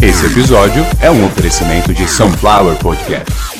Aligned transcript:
Esse 0.00 0.26
episódio 0.26 0.84
é 1.02 1.10
um 1.10 1.26
oferecimento 1.26 1.92
de 1.92 2.08
Sunflower 2.08 2.76
Podcast. 2.78 3.57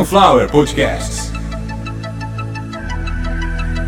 Sunflower 0.00 0.48
Podcasts. 0.48 1.30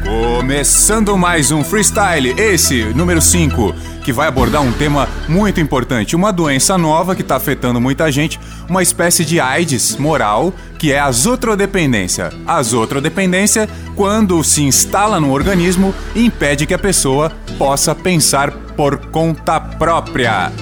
Começando 0.05 1.17
mais 1.17 1.51
um 1.51 1.65
freestyle, 1.65 2.35
esse 2.39 2.85
número 2.95 3.23
5, 3.23 3.75
que 4.05 4.13
vai 4.13 4.29
abordar 4.29 4.61
um 4.61 4.73
tema 4.73 5.09
muito 5.27 5.59
importante, 5.59 6.15
uma 6.15 6.31
doença 6.31 6.77
nova 6.77 7.17
que 7.17 7.23
está 7.23 7.37
afetando 7.37 7.81
muita 7.81 8.13
gente, 8.13 8.39
uma 8.69 8.83
espécie 8.83 9.25
de 9.25 9.41
AIDS 9.41 9.97
moral, 9.97 10.53
que 10.79 10.93
é 10.93 11.01
a 11.01 11.11
zootrodependência. 11.11 12.31
A 12.47 12.63
zootrodependência, 12.63 13.67
quando 13.97 14.45
se 14.45 14.63
instala 14.63 15.19
no 15.19 15.33
organismo, 15.33 15.95
impede 16.15 16.67
que 16.67 16.75
a 16.75 16.79
pessoa 16.79 17.33
possa 17.57 17.95
pensar 17.95 18.51
por 18.51 18.99
conta 19.07 19.59
própria. 19.59 20.53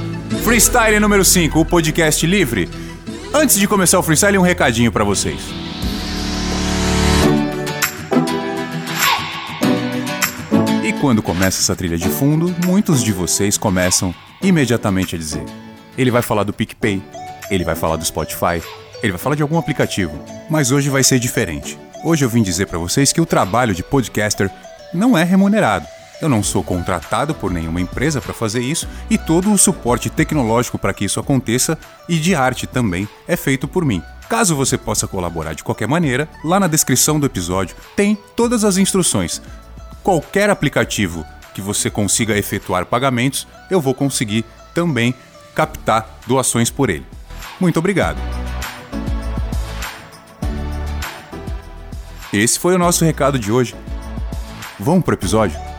Freestyle 0.44 1.00
número 1.00 1.24
5, 1.24 1.58
o 1.58 1.64
podcast 1.64 2.24
livre. 2.24 2.68
Antes 3.32 3.56
de 3.56 3.68
começar 3.68 3.96
o 3.96 4.02
freestyle, 4.02 4.36
um 4.38 4.42
recadinho 4.42 4.90
para 4.90 5.04
vocês. 5.04 5.40
E 10.84 10.92
quando 10.94 11.22
começa 11.22 11.60
essa 11.60 11.76
trilha 11.76 11.96
de 11.96 12.08
fundo, 12.08 12.52
muitos 12.66 13.04
de 13.04 13.12
vocês 13.12 13.56
começam 13.56 14.12
imediatamente 14.42 15.14
a 15.14 15.18
dizer: 15.18 15.44
ele 15.96 16.10
vai 16.10 16.22
falar 16.22 16.42
do 16.42 16.52
PicPay, 16.52 17.00
ele 17.50 17.62
vai 17.62 17.76
falar 17.76 17.94
do 17.94 18.04
Spotify, 18.04 18.60
ele 19.00 19.12
vai 19.12 19.20
falar 19.20 19.36
de 19.36 19.42
algum 19.42 19.58
aplicativo. 19.58 20.18
Mas 20.50 20.72
hoje 20.72 20.90
vai 20.90 21.04
ser 21.04 21.20
diferente. 21.20 21.78
Hoje 22.02 22.24
eu 22.24 22.28
vim 22.28 22.42
dizer 22.42 22.66
para 22.66 22.78
vocês 22.78 23.12
que 23.12 23.20
o 23.20 23.26
trabalho 23.26 23.74
de 23.74 23.84
podcaster 23.84 24.50
não 24.92 25.16
é 25.16 25.22
remunerado. 25.22 25.86
Eu 26.20 26.28
não 26.28 26.42
sou 26.42 26.62
contratado 26.62 27.34
por 27.34 27.50
nenhuma 27.50 27.80
empresa 27.80 28.20
para 28.20 28.34
fazer 28.34 28.60
isso 28.60 28.86
e 29.08 29.16
todo 29.16 29.50
o 29.50 29.58
suporte 29.58 30.10
tecnológico 30.10 30.78
para 30.78 30.92
que 30.92 31.04
isso 31.04 31.18
aconteça 31.18 31.78
e 32.08 32.18
de 32.18 32.34
arte 32.34 32.66
também 32.66 33.08
é 33.26 33.36
feito 33.36 33.66
por 33.66 33.84
mim. 33.84 34.02
Caso 34.28 34.54
você 34.54 34.76
possa 34.76 35.08
colaborar 35.08 35.54
de 35.54 35.64
qualquer 35.64 35.88
maneira, 35.88 36.28
lá 36.44 36.60
na 36.60 36.66
descrição 36.66 37.18
do 37.18 37.26
episódio 37.26 37.74
tem 37.96 38.16
todas 38.36 38.64
as 38.64 38.76
instruções. 38.76 39.40
Qualquer 40.02 40.50
aplicativo 40.50 41.24
que 41.54 41.60
você 41.60 41.90
consiga 41.90 42.36
efetuar 42.36 42.86
pagamentos, 42.86 43.48
eu 43.70 43.80
vou 43.80 43.94
conseguir 43.94 44.44
também 44.74 45.14
captar 45.54 46.20
doações 46.26 46.70
por 46.70 46.90
ele. 46.90 47.06
Muito 47.58 47.78
obrigado. 47.78 48.18
Esse 52.32 52.58
foi 52.58 52.74
o 52.74 52.78
nosso 52.78 53.04
recado 53.04 53.38
de 53.38 53.50
hoje. 53.50 53.74
Vamos 54.78 55.04
pro 55.04 55.14
episódio? 55.14 55.69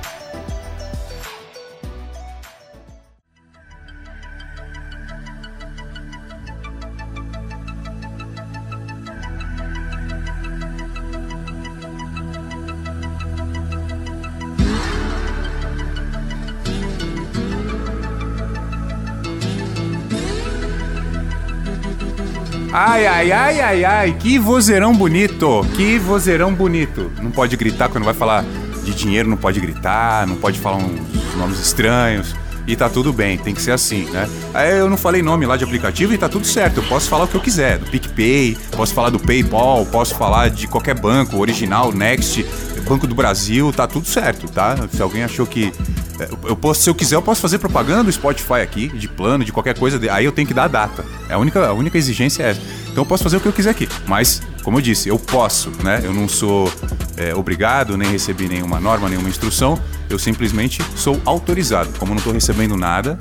Ai, 23.22 23.32
ai, 23.32 23.62
ai, 23.62 23.86
ai, 23.86 24.18
que 24.20 24.40
vozeirão 24.40 24.96
bonito, 24.96 25.64
que 25.76 26.00
vozeirão 26.00 26.52
bonito. 26.52 27.12
Não 27.22 27.30
pode 27.30 27.56
gritar 27.56 27.88
quando 27.88 28.04
vai 28.04 28.16
falar 28.16 28.44
de 28.84 28.96
dinheiro, 28.96 29.30
não 29.30 29.38
pode 29.38 29.60
gritar, 29.60 30.26
não 30.26 30.38
pode 30.38 30.60
falar 30.60 30.78
uns 30.78 31.36
nomes 31.36 31.60
estranhos. 31.60 32.36
E 32.66 32.76
tá 32.76 32.90
tudo 32.90 33.14
bem, 33.14 33.38
tem 33.38 33.54
que 33.54 33.62
ser 33.62 33.74
assim, 33.74 34.06
né? 34.10 34.28
Aí 34.56 34.76
eu 34.76 34.90
não 34.90 34.98
falei 34.98 35.22
nome 35.22 35.46
lá 35.46 35.56
de 35.56 35.64
aplicativo 35.64 36.16
e 36.16 36.18
tá 36.18 36.28
tudo 36.28 36.48
certo. 36.48 36.78
Eu 36.78 36.84
posso 36.84 37.08
falar 37.08 37.26
o 37.26 37.28
que 37.28 37.36
eu 37.36 37.42
quiser, 37.42 37.78
do 37.78 37.86
PicPay, 37.92 38.58
posso 38.72 38.92
falar 38.92 39.12
do 39.12 39.20
PayPal, 39.20 39.86
posso 39.86 40.16
falar 40.16 40.50
de 40.50 40.66
qualquer 40.66 41.00
banco, 41.00 41.38
original, 41.38 41.92
Next, 41.92 42.44
Banco 42.90 43.06
do 43.06 43.14
Brasil, 43.14 43.72
tá 43.72 43.86
tudo 43.86 44.08
certo, 44.08 44.50
tá? 44.50 44.76
Se 44.92 45.00
alguém 45.00 45.24
achou 45.24 45.46
que 45.46 45.72
é, 46.20 46.28
eu 46.46 46.56
posso, 46.56 46.82
se 46.82 46.90
eu 46.90 46.96
quiser, 46.96 47.16
eu 47.16 47.22
posso 47.22 47.42
fazer 47.42 47.58
propaganda 47.58 48.06
do 48.06 48.12
Spotify 48.12 48.62
aqui, 48.62 48.88
de 48.88 49.08
plano, 49.08 49.44
de 49.46 49.52
qualquer 49.52 49.78
coisa. 49.78 50.00
Aí 50.12 50.26
eu 50.26 50.32
tenho 50.32 50.48
que 50.48 50.54
dar 50.54 50.66
a 50.66 50.68
data. 50.68 51.06
É 51.30 51.34
a 51.34 51.38
única, 51.38 51.68
a 51.68 51.74
única 51.74 51.98
exigência 51.98 52.44
é 52.44 52.50
essa. 52.52 52.62
Então 52.92 53.04
eu 53.04 53.06
posso 53.06 53.24
fazer 53.24 53.38
o 53.38 53.40
que 53.40 53.48
eu 53.48 53.54
quiser 53.54 53.70
aqui. 53.70 53.88
Mas, 54.06 54.42
como 54.64 54.78
eu 54.78 54.82
disse, 54.82 55.10
eu 55.10 55.18
posso, 55.18 55.72
né? 55.84 56.02
Eu 56.04 56.14
não 56.14 56.28
sou 56.28 56.72
é, 57.18 57.34
obrigado, 57.34 57.98
nem 57.98 58.12
recebi 58.12 58.48
nenhuma 58.48 58.80
norma, 58.80 59.08
nenhuma 59.08 59.30
instrução. 59.30 59.80
Eu 60.10 60.20
simplesmente 60.20 60.84
sou 60.96 61.20
autorizado. 61.26 61.90
Como 61.98 62.12
eu 62.12 62.16
não 62.16 62.20
estou 62.20 62.34
recebendo 62.34 62.76
nada, 62.76 63.18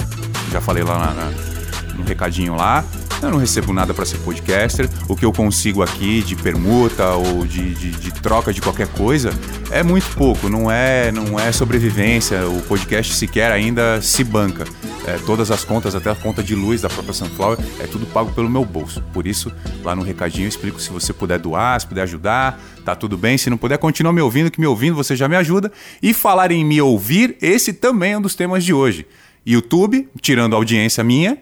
já 0.50 0.60
falei 0.60 0.82
lá 0.82 0.98
na, 0.98 1.14
na, 1.14 1.30
no 1.94 2.04
recadinho 2.04 2.56
lá. 2.56 2.84
Eu 3.22 3.30
não 3.30 3.38
recebo 3.38 3.72
nada 3.72 3.92
para 3.92 4.06
ser 4.06 4.18
podcaster. 4.18 4.88
O 5.06 5.14
que 5.14 5.24
eu 5.24 5.32
consigo 5.32 5.82
aqui 5.82 6.22
de 6.22 6.34
permuta 6.34 7.10
ou 7.10 7.46
de, 7.46 7.74
de, 7.74 7.90
de, 7.90 8.10
troca 8.12 8.52
de 8.52 8.62
qualquer 8.62 8.88
coisa 8.88 9.30
é 9.70 9.82
muito 9.82 10.06
pouco. 10.16 10.48
Não 10.48 10.70
é, 10.70 11.12
não 11.12 11.38
é 11.38 11.52
sobrevivência. 11.52 12.48
O 12.48 12.62
podcast 12.62 13.14
sequer 13.14 13.52
ainda 13.52 14.00
se 14.00 14.24
banca. 14.24 14.64
É, 15.06 15.18
todas 15.24 15.50
as 15.50 15.64
contas, 15.64 15.94
até 15.94 16.10
a 16.10 16.14
conta 16.14 16.42
de 16.42 16.54
luz 16.54 16.82
da 16.82 16.88
própria 16.88 17.14
Sunflower, 17.14 17.58
é 17.80 17.86
tudo 17.86 18.06
pago 18.06 18.32
pelo 18.32 18.48
meu 18.48 18.64
bolso. 18.64 19.02
Por 19.12 19.26
isso, 19.26 19.52
lá 19.82 19.96
no 19.96 20.02
recadinho 20.02 20.44
eu 20.44 20.48
explico 20.48 20.80
se 20.80 20.90
você 20.90 21.12
puder 21.12 21.38
doar, 21.38 21.80
se 21.80 21.86
puder 21.86 22.02
ajudar, 22.02 22.60
tá 22.84 22.94
tudo 22.94 23.16
bem. 23.16 23.38
Se 23.38 23.50
não 23.50 23.56
puder, 23.56 23.78
continua 23.78 24.12
me 24.12 24.20
ouvindo, 24.20 24.50
que 24.50 24.60
me 24.60 24.66
ouvindo 24.66 24.94
você 24.94 25.16
já 25.16 25.28
me 25.28 25.36
ajuda. 25.36 25.72
E 26.02 26.12
falar 26.12 26.52
em 26.52 26.64
me 26.64 26.80
ouvir, 26.80 27.36
esse 27.40 27.72
também 27.72 28.12
é 28.12 28.18
um 28.18 28.22
dos 28.22 28.34
temas 28.34 28.64
de 28.64 28.72
hoje. 28.72 29.06
YouTube, 29.44 30.08
tirando 30.20 30.54
a 30.54 30.56
audiência 30.56 31.02
minha, 31.02 31.38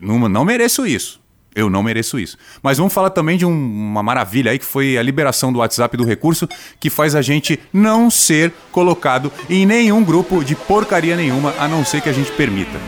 não, 0.00 0.28
não 0.28 0.44
mereço 0.44 0.86
isso. 0.86 1.21
Eu 1.54 1.68
não 1.68 1.82
mereço 1.82 2.18
isso. 2.18 2.36
Mas 2.62 2.78
vamos 2.78 2.92
falar 2.92 3.10
também 3.10 3.36
de 3.36 3.44
um, 3.44 3.50
uma 3.50 4.02
maravilha 4.02 4.50
aí 4.50 4.58
que 4.58 4.64
foi 4.64 4.96
a 4.96 5.02
liberação 5.02 5.52
do 5.52 5.58
WhatsApp 5.58 5.96
do 5.96 6.04
recurso 6.04 6.48
que 6.80 6.88
faz 6.88 7.14
a 7.14 7.20
gente 7.20 7.60
não 7.72 8.10
ser 8.10 8.52
colocado 8.70 9.30
em 9.50 9.66
nenhum 9.66 10.02
grupo 10.02 10.42
de 10.42 10.54
porcaria 10.54 11.16
nenhuma, 11.16 11.54
a 11.58 11.68
não 11.68 11.84
ser 11.84 12.00
que 12.00 12.08
a 12.08 12.12
gente 12.12 12.32
permita. 12.32 12.78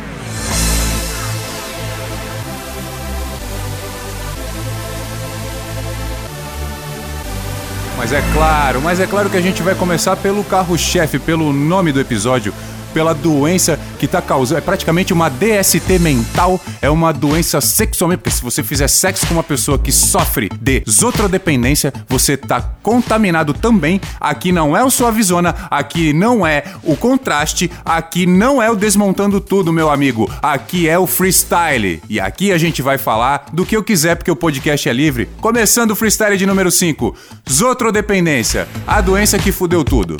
Mas 7.96 8.12
é 8.12 8.22
claro, 8.34 8.82
mas 8.82 9.00
é 9.00 9.06
claro 9.06 9.30
que 9.30 9.36
a 9.36 9.40
gente 9.40 9.62
vai 9.62 9.74
começar 9.74 10.16
pelo 10.16 10.44
carro-chefe, 10.44 11.18
pelo 11.18 11.52
nome 11.52 11.92
do 11.92 12.00
episódio, 12.00 12.52
pela 12.94 13.12
doença 13.12 13.78
que 13.98 14.06
está 14.06 14.22
causando. 14.22 14.58
É 14.58 14.60
praticamente 14.62 15.12
uma 15.12 15.28
DST 15.28 15.98
mental, 15.98 16.60
é 16.80 16.88
uma 16.88 17.12
doença 17.12 17.60
sexualmente. 17.60 18.20
Porque 18.20 18.30
se 18.30 18.42
você 18.42 18.62
fizer 18.62 18.88
sexo 18.88 19.26
com 19.26 19.34
uma 19.34 19.42
pessoa 19.42 19.78
que 19.78 19.90
sofre 19.90 20.48
de 20.60 20.82
zotrodependência, 20.88 21.92
você 22.08 22.34
está 22.34 22.62
contaminado 22.82 23.52
também. 23.52 24.00
Aqui 24.20 24.52
não 24.52 24.76
é 24.76 24.84
o 24.84 24.90
Suavizona, 24.90 25.54
aqui 25.68 26.12
não 26.12 26.46
é 26.46 26.62
o 26.84 26.96
contraste, 26.96 27.70
aqui 27.84 28.24
não 28.24 28.62
é 28.62 28.70
o 28.70 28.76
desmontando 28.76 29.40
tudo, 29.40 29.72
meu 29.72 29.90
amigo. 29.90 30.30
Aqui 30.40 30.88
é 30.88 30.98
o 30.98 31.06
freestyle. 31.06 32.00
E 32.08 32.20
aqui 32.20 32.52
a 32.52 32.58
gente 32.58 32.80
vai 32.80 32.96
falar 32.96 33.46
do 33.52 33.66
que 33.66 33.76
eu 33.76 33.82
quiser, 33.82 34.14
porque 34.14 34.30
o 34.30 34.36
podcast 34.36 34.88
é 34.88 34.92
livre. 34.92 35.28
Começando 35.40 35.90
o 35.90 35.96
freestyle 35.96 36.36
de 36.36 36.46
número 36.46 36.70
5: 36.70 37.14
Zotrodependência, 37.50 38.68
a 38.86 39.00
doença 39.00 39.38
que 39.38 39.50
fudeu 39.50 39.82
tudo. 39.84 40.16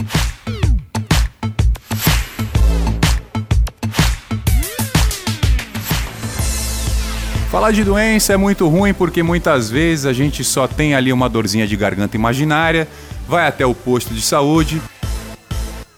Falar 7.55 7.71
de 7.71 7.85
doença 7.85 8.33
é 8.33 8.37
muito 8.37 8.67
ruim 8.69 8.93
porque 8.93 9.23
muitas 9.23 9.71
vezes 9.71 10.07
a 10.07 10.13
gente 10.13 10.43
só 10.43 10.67
tem 10.67 10.97
ali 10.97 11.13
uma 11.13 11.29
dorzinha 11.29 11.69
de 11.69 11.77
garganta 11.77 12.17
imaginária, 12.17 12.89
vai 13.29 13.47
até 13.47 13.65
o 13.65 13.73
posto 13.73 14.13
de 14.13 14.21
saúde, 14.23 14.83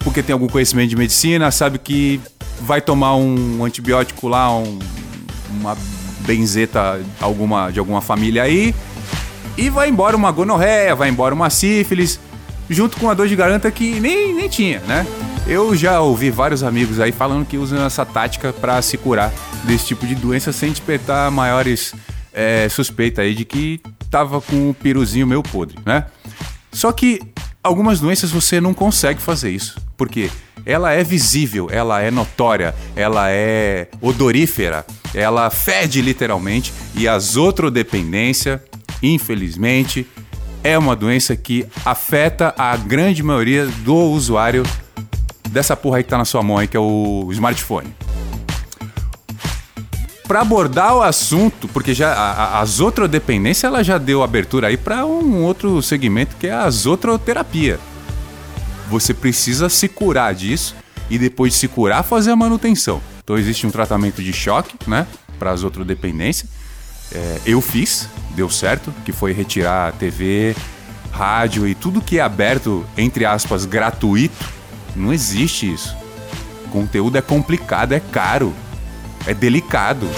porque 0.00 0.22
tem 0.22 0.34
algum 0.34 0.48
conhecimento 0.48 0.90
de 0.90 0.96
medicina, 0.96 1.50
sabe 1.50 1.78
que 1.78 2.20
vai 2.60 2.82
tomar 2.82 3.16
um 3.16 3.64
antibiótico 3.64 4.28
lá, 4.28 4.54
um, 4.54 4.78
uma 5.58 5.74
benzeta 6.26 7.00
alguma, 7.22 7.70
de 7.70 7.78
alguma 7.78 8.02
família 8.02 8.42
aí, 8.42 8.74
E 9.56 9.70
vai 9.70 9.88
embora 9.88 10.14
uma 10.14 10.30
gonorreia, 10.30 10.94
vai 10.94 11.08
embora 11.08 11.34
uma 11.34 11.48
sífilis, 11.48 12.20
junto 12.68 12.98
com 12.98 13.08
a 13.08 13.14
dor 13.14 13.28
de 13.28 13.34
garganta 13.34 13.70
que 13.70 13.98
nem, 13.98 14.34
nem 14.34 14.46
tinha, 14.46 14.80
né? 14.80 15.06
Eu 15.48 15.76
já 15.76 16.00
ouvi 16.00 16.28
vários 16.28 16.64
amigos 16.64 16.98
aí 16.98 17.12
falando 17.12 17.46
que 17.46 17.56
usam 17.56 17.86
essa 17.86 18.04
tática 18.04 18.52
para 18.52 18.82
se 18.82 18.98
curar 18.98 19.32
desse 19.62 19.86
tipo 19.86 20.04
de 20.04 20.16
doença 20.16 20.52
sem 20.52 20.70
despertar 20.70 21.30
maiores 21.30 21.94
é, 22.32 22.68
suspeitas 22.68 23.24
aí 23.24 23.32
de 23.32 23.44
que 23.44 23.80
tava 24.10 24.40
com 24.40 24.70
o 24.70 24.74
piruzinho 24.74 25.24
meio 25.24 25.44
podre, 25.44 25.78
né? 25.86 26.06
Só 26.72 26.90
que 26.90 27.22
algumas 27.62 28.00
doenças 28.00 28.32
você 28.32 28.60
não 28.60 28.74
consegue 28.74 29.22
fazer 29.22 29.50
isso. 29.50 29.80
Porque 29.96 30.30
ela 30.64 30.92
é 30.92 31.04
visível, 31.04 31.68
ela 31.70 32.02
é 32.02 32.10
notória, 32.10 32.74
ela 32.96 33.30
é 33.30 33.86
odorífera, 34.00 34.84
ela 35.14 35.48
fede 35.48 36.02
literalmente 36.02 36.72
e 36.92 37.06
a 37.06 37.16
zotrodependência, 37.20 38.62
infelizmente, 39.00 40.08
é 40.64 40.76
uma 40.76 40.96
doença 40.96 41.36
que 41.36 41.64
afeta 41.84 42.52
a 42.58 42.76
grande 42.76 43.22
maioria 43.22 43.66
do 43.66 43.94
usuário 43.94 44.64
dessa 45.56 45.74
porra 45.74 45.96
aí 45.96 46.04
que 46.04 46.10
tá 46.10 46.18
na 46.18 46.26
sua 46.26 46.42
mão 46.42 46.58
aí, 46.58 46.68
que 46.68 46.76
é 46.76 46.80
o 46.80 47.28
smartphone. 47.32 47.88
Para 50.28 50.42
abordar 50.42 50.94
o 50.96 51.02
assunto, 51.02 51.66
porque 51.68 51.94
já 51.94 52.12
a, 52.12 52.32
a, 52.32 52.60
a 52.60 52.64
zotrodependência 52.66 53.66
ela 53.66 53.82
já 53.82 53.96
deu 53.96 54.22
abertura 54.22 54.66
aí 54.66 54.76
para 54.76 55.06
um 55.06 55.42
outro 55.44 55.80
segmento 55.80 56.36
que 56.36 56.46
é 56.46 56.52
a 56.52 56.68
zotroterapia. 56.68 57.80
Você 58.90 59.14
precisa 59.14 59.70
se 59.70 59.88
curar 59.88 60.34
disso 60.34 60.76
e 61.08 61.18
depois 61.18 61.54
de 61.54 61.58
se 61.58 61.68
curar 61.68 62.04
fazer 62.04 62.32
a 62.32 62.36
manutenção. 62.36 63.00
Então 63.24 63.38
existe 63.38 63.66
um 63.66 63.70
tratamento 63.70 64.22
de 64.22 64.34
choque, 64.34 64.76
né, 64.86 65.06
para 65.38 65.52
a 65.52 65.56
zotrodependência. 65.56 66.46
É, 67.10 67.40
eu 67.46 67.62
fiz, 67.62 68.10
deu 68.34 68.50
certo, 68.50 68.92
que 69.06 69.12
foi 69.12 69.32
retirar 69.32 69.92
TV, 69.92 70.54
rádio 71.10 71.66
e 71.66 71.74
tudo 71.74 72.02
que 72.02 72.18
é 72.18 72.20
aberto, 72.20 72.84
entre 72.98 73.24
aspas, 73.24 73.64
gratuito. 73.64 74.55
Não 74.96 75.12
existe 75.12 75.72
isso. 75.72 75.94
Conteúdo 76.70 77.16
é 77.16 77.22
complicado, 77.22 77.92
é 77.92 78.00
caro. 78.00 78.52
É 79.26 79.34
delicado. 79.34 80.08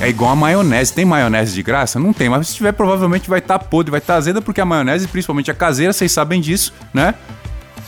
É 0.00 0.08
igual 0.08 0.32
a 0.32 0.36
maionese. 0.36 0.92
Tem 0.92 1.04
maionese 1.04 1.54
de 1.54 1.62
graça? 1.62 2.00
Não 2.00 2.12
tem, 2.12 2.28
mas 2.28 2.48
se 2.48 2.54
tiver, 2.56 2.72
provavelmente 2.72 3.28
vai 3.28 3.38
estar 3.38 3.58
tá 3.58 3.64
podre, 3.64 3.90
vai 3.90 3.98
estar 3.98 4.14
tá 4.14 4.18
azeda, 4.18 4.42
porque 4.42 4.60
a 4.60 4.64
maionese, 4.64 5.06
principalmente 5.06 5.50
a 5.50 5.54
caseira, 5.54 5.92
vocês 5.92 6.10
sabem 6.10 6.40
disso, 6.40 6.72
né? 6.92 7.14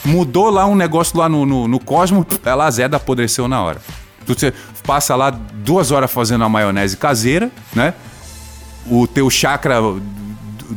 Mudou 0.04 0.50
lá 0.50 0.66
um 0.66 0.76
negócio 0.76 1.18
lá 1.18 1.28
no, 1.28 1.46
no, 1.46 1.66
no 1.66 1.80
Cosmo, 1.80 2.26
ela 2.44 2.66
azeda, 2.66 2.98
apodreceu 2.98 3.48
na 3.48 3.62
hora. 3.62 3.80
Você 4.26 4.52
passa 4.86 5.16
lá 5.16 5.30
duas 5.30 5.90
horas 5.90 6.10
fazendo 6.10 6.44
a 6.44 6.48
maionese 6.48 6.96
caseira, 6.96 7.50
né? 7.74 7.94
O 8.86 9.06
teu 9.06 9.30
chakra 9.30 9.80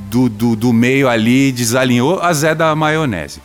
do, 0.10 0.30
do, 0.30 0.56
do 0.56 0.74
meio 0.74 1.10
ali 1.10 1.52
desalinhou, 1.52 2.22
azeda 2.22 2.70
a 2.70 2.76
maionese. 2.76 3.42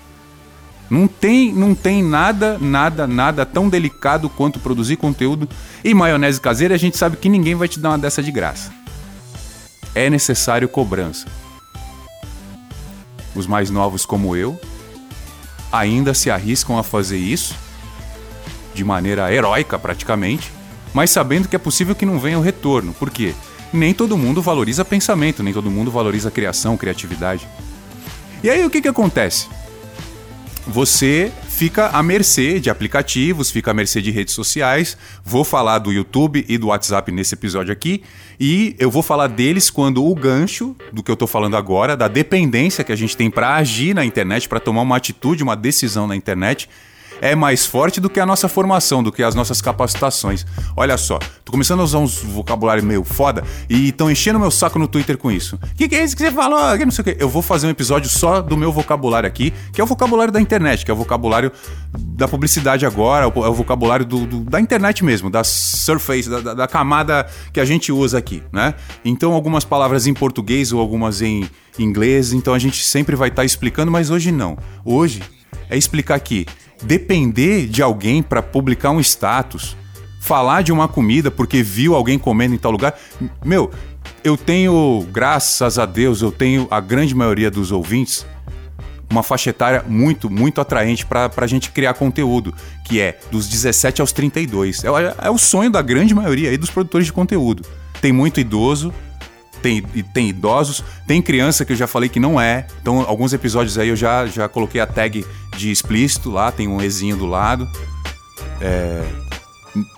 Não 0.93 1.09
tem, 1.09 1.55
não 1.55 1.75
tem 1.75 2.03
nada, 2.03 2.59
nada, 2.59 3.07
nada 3.07 3.47
tão 3.47 3.67
delicado 3.67 4.29
quanto 4.29 4.61
produzir 4.61 4.97
conteúdo 4.97 5.49
e 5.83 5.95
maionese 5.95 6.39
caseira. 6.39 6.75
A 6.75 6.79
gente 6.79 6.99
sabe 6.99 7.17
que 7.17 7.31
ninguém 7.31 7.55
vai 7.55 7.67
te 7.67 7.81
dar 7.81 7.89
uma 7.89 7.99
dessa 7.99 8.23
de 8.23 8.31
graça. 8.31 8.71
É 9.95 10.11
necessário 10.11 10.69
cobrança. 10.69 11.27
Os 13.35 13.47
mais 13.47 13.71
novos, 13.71 14.05
como 14.05 14.37
eu, 14.37 14.61
ainda 15.73 16.13
se 16.13 16.31
arriscam 16.31 16.77
a 16.77 16.83
fazer 16.83 17.17
isso 17.17 17.57
de 18.75 18.85
maneira 18.85 19.33
heróica, 19.33 19.79
praticamente, 19.79 20.53
mas 20.93 21.11
sabendo 21.11 21.49
que 21.49 21.57
é 21.57 21.59
possível 21.59 21.95
que 21.95 22.05
não 22.05 22.19
venha 22.19 22.39
o 22.39 22.43
retorno. 22.43 22.93
Por 22.93 23.09
quê? 23.09 23.35
Nem 23.73 23.95
todo 23.95 24.19
mundo 24.19 24.43
valoriza 24.43 24.85
pensamento, 24.85 25.43
nem 25.43 25.55
todo 25.55 25.71
mundo 25.71 25.91
valoriza 25.91 26.31
criação, 26.31 26.77
criatividade. 26.77 27.49
E 28.45 28.51
aí 28.51 28.63
o 28.63 28.69
que, 28.69 28.83
que 28.83 28.89
acontece? 28.89 29.49
Você 30.67 31.33
fica 31.49 31.89
à 31.89 32.03
mercê 32.03 32.61
de 32.61 32.71
aplicativos, 32.71 33.51
fica 33.51 33.71
à 33.71 33.75
mercê 33.75 34.01
de 34.01 34.11
redes 34.11 34.35
sociais. 34.35 34.97
Vou 35.25 35.45
falar 35.45 35.79
do 35.79 35.93
YouTube 35.93 36.45
e 36.49 36.57
do 36.57 36.69
WhatsApp 36.69 37.11
nesse 37.11 37.35
episódio 37.35 37.73
aqui. 37.73 38.03
E 38.39 38.75
eu 38.79 38.91
vou 38.91 39.03
falar 39.03 39.27
deles 39.27 39.71
quando 39.71 40.05
o 40.05 40.15
gancho 40.15 40.77
do 40.93 41.03
que 41.03 41.11
eu 41.11 41.17
tô 41.17 41.27
falando 41.27 41.57
agora, 41.57 41.97
da 41.97 42.09
dependência 42.09 42.85
que 42.85 42.93
a 42.93 42.97
gente 42.97 43.17
tem 43.17 43.31
para 43.31 43.57
agir 43.57 43.95
na 43.95 44.05
internet, 44.05 44.49
para 44.49 44.61
tomar 44.61 44.83
uma 44.83 44.97
atitude, 44.97 45.43
uma 45.43 45.57
decisão 45.57 46.07
na 46.07 46.17
internet, 46.17 46.69
é 47.23 47.37
mais 47.37 47.65
forte 47.65 48.01
do 48.01 48.11
que 48.11 48.19
a 48.19 48.27
nossa 48.27 48.49
formação, 48.49 49.01
do 49.01 49.13
que 49.13 49.23
as 49.23 49.33
nossas 49.33 49.63
capacitações. 49.63 50.45
Olha 50.77 50.99
só, 50.99 51.21
tô 51.45 51.53
começando 51.53 51.79
a 51.79 51.85
usar 51.85 51.99
uns 51.99 52.21
vocabulário 52.21 52.83
meio 52.83 53.05
foda 53.05 53.45
e 53.71 53.91
estão 53.91 54.11
enchendo 54.11 54.41
meu 54.41 54.51
saco 54.51 54.77
no 54.77 54.89
Twitter 54.89 55.17
com 55.17 55.31
isso. 55.31 55.57
Que, 55.77 55.89
que, 55.89 55.95
é 55.95 56.03
isso 56.03 56.17
que 56.17 56.25
você 56.25 56.33
falou? 56.33 56.77
Que 56.77 56.85
não 56.85 56.91
sei 56.91 57.15
o. 57.15 57.17
Eu 57.21 57.29
vou 57.29 57.41
fazer 57.41 57.69
um 57.69 57.71
episódio 57.71 58.11
só 58.11 58.43
do 58.43 58.57
meu 58.57 58.73
vocabulário 58.73 59.29
aqui, 59.29 59.55
que 59.73 59.81
é 59.81 59.85
o 59.85 59.87
vocabulário 59.87 60.33
da 60.33 60.41
internet, 60.41 60.85
que 60.85 60.91
é 60.91 60.95
o 60.95 60.97
vocabulário 60.97 61.53
da 61.97 62.27
publicidade 62.27 62.85
agora, 62.85 63.25
é 63.25 63.29
o 63.29 63.55
vocabulário 63.55 64.05
do, 64.05 64.27
do, 64.27 64.41
da 64.41 64.61
internet 64.61 65.05
mesmo, 65.05 65.31
da 65.31 65.45
surface, 65.45 66.29
da, 66.29 66.41
da, 66.41 66.55
da 66.55 66.67
camada 66.67 67.25
que 67.53 67.61
a 67.61 67.65
gente 67.65 67.93
usa 67.93 68.19
aqui, 68.19 68.43
né? 68.53 68.75
Então, 69.05 69.33
algumas 69.33 69.65
palavras 69.65 70.09
em 70.09 70.15
português 70.15 70.73
ou 70.73 70.81
algumas 70.81 71.23
em 71.23 71.49
inglês, 71.79 72.33
então 72.33 72.53
a 72.53 72.59
gente 72.59 72.83
sempre 72.83 73.15
vai 73.15 73.29
estar 73.29 73.43
tá 73.43 73.47
explicando, 73.47 73.93
mas 73.93 74.11
hoje 74.11 74.33
não. 74.33 74.59
Hoje 74.85 75.23
é 75.71 75.77
explicar 75.77 76.19
que 76.19 76.47
depender 76.83 77.67
de 77.67 77.83
alguém 77.83 78.23
para 78.23 78.43
publicar 78.43 78.91
um 78.91 79.01
status, 79.01 79.77
falar 80.21 80.63
de 80.63 80.73
uma 80.73 80.89
comida 80.89 81.31
porque 81.31 81.63
viu 81.63 81.95
alguém 81.95 82.19
comendo 82.19 82.55
em 82.55 82.59
tal 82.59 82.73
lugar. 82.73 82.99
Meu, 83.45 83.71
eu 84.23 84.37
tenho, 84.37 85.07
graças 85.11 85.79
a 85.79 85.87
Deus, 85.87 86.23
eu 86.23 86.33
tenho 86.33 86.67
a 86.71 86.81
grande 86.81 87.15
maioria 87.15 87.51
dos 87.51 87.73
ouvintes 87.73 88.27
uma 89.13 89.23
faixa 89.23 89.51
etária 89.51 89.85
muito, 89.87 90.31
muito 90.31 90.61
atraente 90.61 91.05
para 91.05 91.31
a 91.37 91.47
gente 91.47 91.71
criar 91.71 91.95
conteúdo, 91.95 92.55
que 92.87 92.99
é 92.99 93.19
dos 93.31 93.47
17 93.47 94.01
aos 94.01 94.11
32. 94.11 94.83
É, 94.85 94.89
é 95.27 95.31
o 95.31 95.37
sonho 95.39 95.71
da 95.71 95.83
grande 95.83 96.15
maioria 96.15 96.49
aí 96.51 96.57
dos 96.57 96.71
produtores 96.71 97.07
de 97.07 97.13
conteúdo. 97.13 97.63
Tem 98.01 98.11
muito 98.11 98.41
idoso, 98.41 98.93
tem, 99.63 99.81
tem 99.81 100.29
idosos, 100.29 100.85
tem 101.07 101.23
criança 101.23 101.65
que 101.65 101.73
eu 101.73 101.77
já 101.77 101.87
falei 101.87 102.09
que 102.09 102.21
não 102.21 102.41
é. 102.41 102.67
Então, 102.81 103.01
alguns 103.01 103.33
episódios 103.33 103.79
aí 103.79 103.89
eu 103.89 103.97
já, 103.97 104.27
já 104.27 104.49
coloquei 104.49 104.81
a 104.81 104.87
tag 104.87 105.25
de 105.57 105.71
explícito 105.71 106.31
lá, 106.31 106.51
tem 106.51 106.69
um 106.69 106.83
Ezinho 106.83 107.17
do 107.17 107.27
lado. 107.27 107.69
É, 108.61 109.03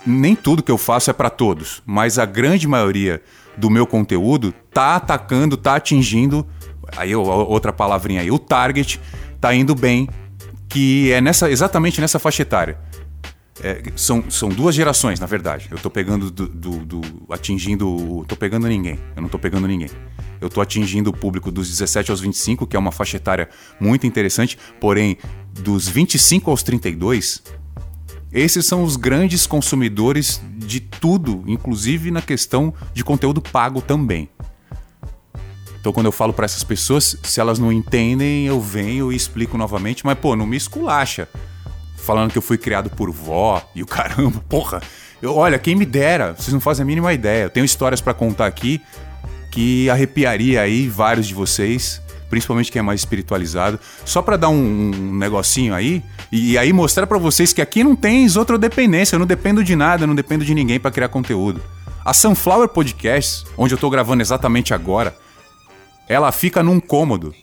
nem 0.05 0.35
tudo 0.35 0.63
que 0.63 0.71
eu 0.71 0.77
faço 0.77 1.09
é 1.09 1.13
para 1.13 1.29
todos, 1.29 1.81
mas 1.85 2.17
a 2.17 2.25
grande 2.25 2.67
maioria 2.67 3.21
do 3.57 3.69
meu 3.69 3.85
conteúdo 3.87 4.53
tá 4.71 4.95
atacando, 4.95 5.57
tá 5.57 5.75
atingindo. 5.75 6.45
Aí 6.95 7.15
outra 7.15 7.73
palavrinha 7.73 8.21
aí, 8.21 8.31
o 8.31 8.39
target 8.39 9.01
tá 9.41 9.53
indo 9.53 9.73
bem, 9.73 10.07
que 10.69 11.11
é 11.11 11.19
nessa 11.19 11.49
exatamente 11.49 11.99
nessa 11.99 12.19
faixa 12.19 12.43
etária. 12.43 12.77
É, 13.63 13.81
são, 13.95 14.29
são 14.29 14.49
duas 14.49 14.75
gerações, 14.75 15.19
na 15.19 15.25
verdade. 15.25 15.67
Eu 15.71 15.77
tô 15.77 15.89
pegando 15.89 16.29
do, 16.29 16.47
do, 16.47 16.85
do, 16.85 17.01
atingindo. 17.29 18.25
tô 18.27 18.35
pegando 18.35 18.67
ninguém. 18.67 18.99
Eu 19.15 19.21
não 19.21 19.29
tô 19.29 19.39
pegando 19.39 19.67
ninguém. 19.67 19.89
Eu 20.41 20.49
tô 20.49 20.59
atingindo 20.59 21.09
o 21.09 21.13
público 21.13 21.51
dos 21.51 21.69
17 21.69 22.11
aos 22.11 22.19
25, 22.19 22.67
que 22.67 22.75
é 22.75 22.79
uma 22.79 22.91
faixa 22.91 23.15
etária 23.15 23.49
muito 23.79 24.05
interessante, 24.05 24.57
porém, 24.79 25.17
dos 25.53 25.87
25 25.87 26.51
aos 26.51 26.61
32, 26.61 27.41
esses 28.33 28.65
são 28.65 28.83
os 28.83 28.97
grandes 28.97 29.47
consumidores 29.47 30.41
de 30.57 30.81
tudo, 30.81 31.41
inclusive 31.47 32.11
na 32.11 32.21
questão 32.21 32.73
de 32.93 33.01
conteúdo 33.01 33.41
pago 33.41 33.81
também. 33.81 34.29
Então, 35.79 35.93
quando 35.93 36.07
eu 36.07 36.11
falo 36.11 36.33
para 36.33 36.43
essas 36.43 36.63
pessoas, 36.63 37.17
se 37.23 37.39
elas 37.39 37.59
não 37.59 37.71
entendem, 37.71 38.45
eu 38.45 38.59
venho 38.59 39.13
e 39.13 39.15
explico 39.15 39.57
novamente, 39.57 40.05
mas 40.05 40.19
pô, 40.19 40.35
não 40.35 40.45
me 40.45 40.57
esculacha 40.57 41.29
falando 42.05 42.31
que 42.31 42.37
eu 42.37 42.41
fui 42.41 42.57
criado 42.57 42.89
por 42.89 43.11
vó 43.11 43.67
e 43.73 43.81
o 43.81 43.85
caramba, 43.85 44.41
porra. 44.47 44.81
Eu, 45.21 45.35
olha, 45.35 45.57
quem 45.57 45.75
me 45.75 45.85
dera, 45.85 46.33
vocês 46.33 46.53
não 46.53 46.59
fazem 46.61 46.83
a 46.83 46.85
mínima 46.85 47.11
ideia. 47.11 47.43
Eu 47.43 47.49
tenho 47.49 47.65
histórias 47.65 47.99
para 47.99 48.13
contar 48.13 48.45
aqui 48.45 48.81
que 49.51 49.89
arrepiaria 49.89 50.61
aí 50.61 50.87
vários 50.87 51.27
de 51.27 51.33
vocês, 51.33 52.01
principalmente 52.29 52.71
quem 52.71 52.81
é 52.81 52.83
mais 52.83 53.01
espiritualizado, 53.01 53.79
só 54.03 54.21
para 54.21 54.35
dar 54.35 54.49
um, 54.49 54.91
um, 54.93 55.15
negocinho 55.15 55.73
aí 55.73 56.03
e, 56.29 56.57
aí 56.57 56.73
mostrar 56.73 57.07
para 57.07 57.17
vocês 57.17 57.53
que 57.53 57.61
aqui 57.61 57.81
não 57.81 57.95
tem 57.95 58.27
outra 58.37 58.57
dependência, 58.57 59.15
eu 59.15 59.19
não 59.19 59.25
dependo 59.25 59.63
de 59.63 59.75
nada, 59.75 60.03
eu 60.03 60.07
não 60.07 60.15
dependo 60.15 60.43
de 60.43 60.53
ninguém 60.53 60.77
para 60.79 60.91
criar 60.91 61.07
conteúdo. 61.07 61.61
A 62.03 62.13
Sunflower 62.13 62.67
Podcasts, 62.67 63.45
onde 63.57 63.73
eu 63.73 63.77
tô 63.77 63.89
gravando 63.89 64.21
exatamente 64.21 64.73
agora, 64.73 65.15
ela 66.07 66.31
fica 66.33 66.61
num 66.61 66.79
cômodo 66.79 67.33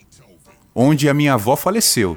onde 0.74 1.08
a 1.08 1.14
minha 1.14 1.34
avó 1.34 1.56
faleceu 1.56 2.16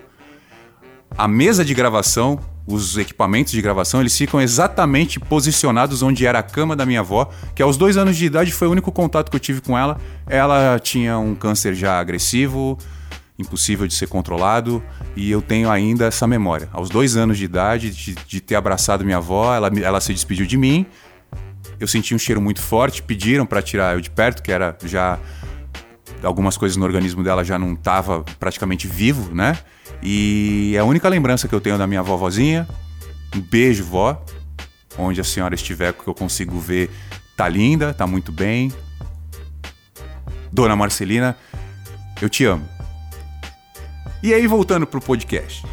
a 1.17 1.27
mesa 1.27 1.63
de 1.63 1.73
gravação, 1.73 2.39
os 2.67 2.97
equipamentos 2.97 3.53
de 3.53 3.61
gravação, 3.61 4.01
eles 4.01 4.17
ficam 4.17 4.41
exatamente 4.41 5.19
posicionados 5.19 6.01
onde 6.01 6.25
era 6.25 6.39
a 6.39 6.43
cama 6.43 6.75
da 6.75 6.85
minha 6.85 6.99
avó, 6.99 7.29
que 7.53 7.61
aos 7.61 7.77
dois 7.77 7.95
anos 7.95 8.17
de 8.17 8.25
idade 8.25 8.51
foi 8.51 8.67
o 8.67 8.71
único 8.71 8.91
contato 8.91 9.29
que 9.29 9.35
eu 9.35 9.39
tive 9.39 9.61
com 9.61 9.77
ela. 9.77 9.99
Ela 10.27 10.79
tinha 10.79 11.17
um 11.17 11.35
câncer 11.35 11.73
já 11.73 11.99
agressivo, 11.99 12.77
impossível 13.37 13.87
de 13.87 13.93
ser 13.93 14.07
controlado, 14.07 14.83
e 15.15 15.29
eu 15.29 15.41
tenho 15.41 15.69
ainda 15.69 16.05
essa 16.05 16.27
memória. 16.27 16.69
Aos 16.73 16.89
dois 16.89 17.15
anos 17.15 17.37
de 17.37 17.45
idade, 17.45 17.91
de, 17.91 18.15
de 18.15 18.41
ter 18.41 18.55
abraçado 18.55 19.05
minha 19.05 19.17
avó, 19.17 19.53
ela, 19.55 19.71
ela 19.81 20.01
se 20.01 20.13
despediu 20.13 20.45
de 20.45 20.57
mim. 20.57 20.85
Eu 21.79 21.87
senti 21.87 22.15
um 22.15 22.17
cheiro 22.17 22.41
muito 22.41 22.61
forte, 22.61 23.01
pediram 23.01 23.45
para 23.45 23.61
tirar 23.61 23.95
eu 23.95 24.01
de 24.01 24.09
perto, 24.09 24.41
que 24.41 24.51
era 24.51 24.77
já 24.83 25.19
algumas 26.23 26.57
coisas 26.57 26.77
no 26.77 26.85
organismo 26.85 27.23
dela 27.23 27.43
já 27.43 27.59
não 27.59 27.75
tava 27.75 28.23
praticamente 28.39 28.87
vivo, 28.87 29.33
né? 29.33 29.57
E 30.07 30.77
a 30.77 30.83
única 30.83 31.09
lembrança 31.09 31.47
que 31.47 31.55
eu 31.55 31.59
tenho 31.59 31.79
da 31.79 31.87
minha 31.87 32.03
vovozinha, 32.03 32.67
um 33.35 33.41
beijo, 33.41 33.83
vó, 33.83 34.23
onde 34.99 35.19
a 35.19 35.23
senhora 35.23 35.55
estiver, 35.55 35.93
que 35.93 36.07
eu 36.07 36.13
consigo 36.13 36.59
ver, 36.59 36.91
tá 37.35 37.49
linda, 37.49 37.91
tá 37.91 38.05
muito 38.05 38.31
bem. 38.31 38.71
Dona 40.51 40.75
Marcelina, 40.75 41.35
eu 42.21 42.29
te 42.29 42.45
amo. 42.45 42.69
E 44.21 44.31
aí, 44.31 44.45
voltando 44.45 44.85
pro 44.85 45.01
podcast. 45.01 45.65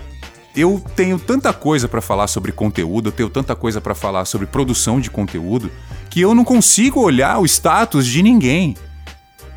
Eu 0.57 0.83
tenho 0.97 1.19
tanta 1.19 1.53
coisa 1.53 1.87
para 1.87 2.01
falar 2.01 2.27
sobre 2.27 2.53
conteúdo, 2.53 3.09
eu 3.09 3.13
tenho 3.13 3.29
tanta 3.29 3.55
coisa 3.55 3.83
para 3.83 3.95
falar 3.95 4.25
sobre 4.25 4.47
produção 4.47 4.99
de 4.99 5.11
conteúdo, 5.11 5.71
que 6.09 6.23
eu 6.23 6.35
não 6.35 6.43
consigo 6.43 7.01
olhar 7.01 7.39
o 7.39 7.45
status 7.45 8.07
de 8.07 8.23
ninguém 8.23 8.79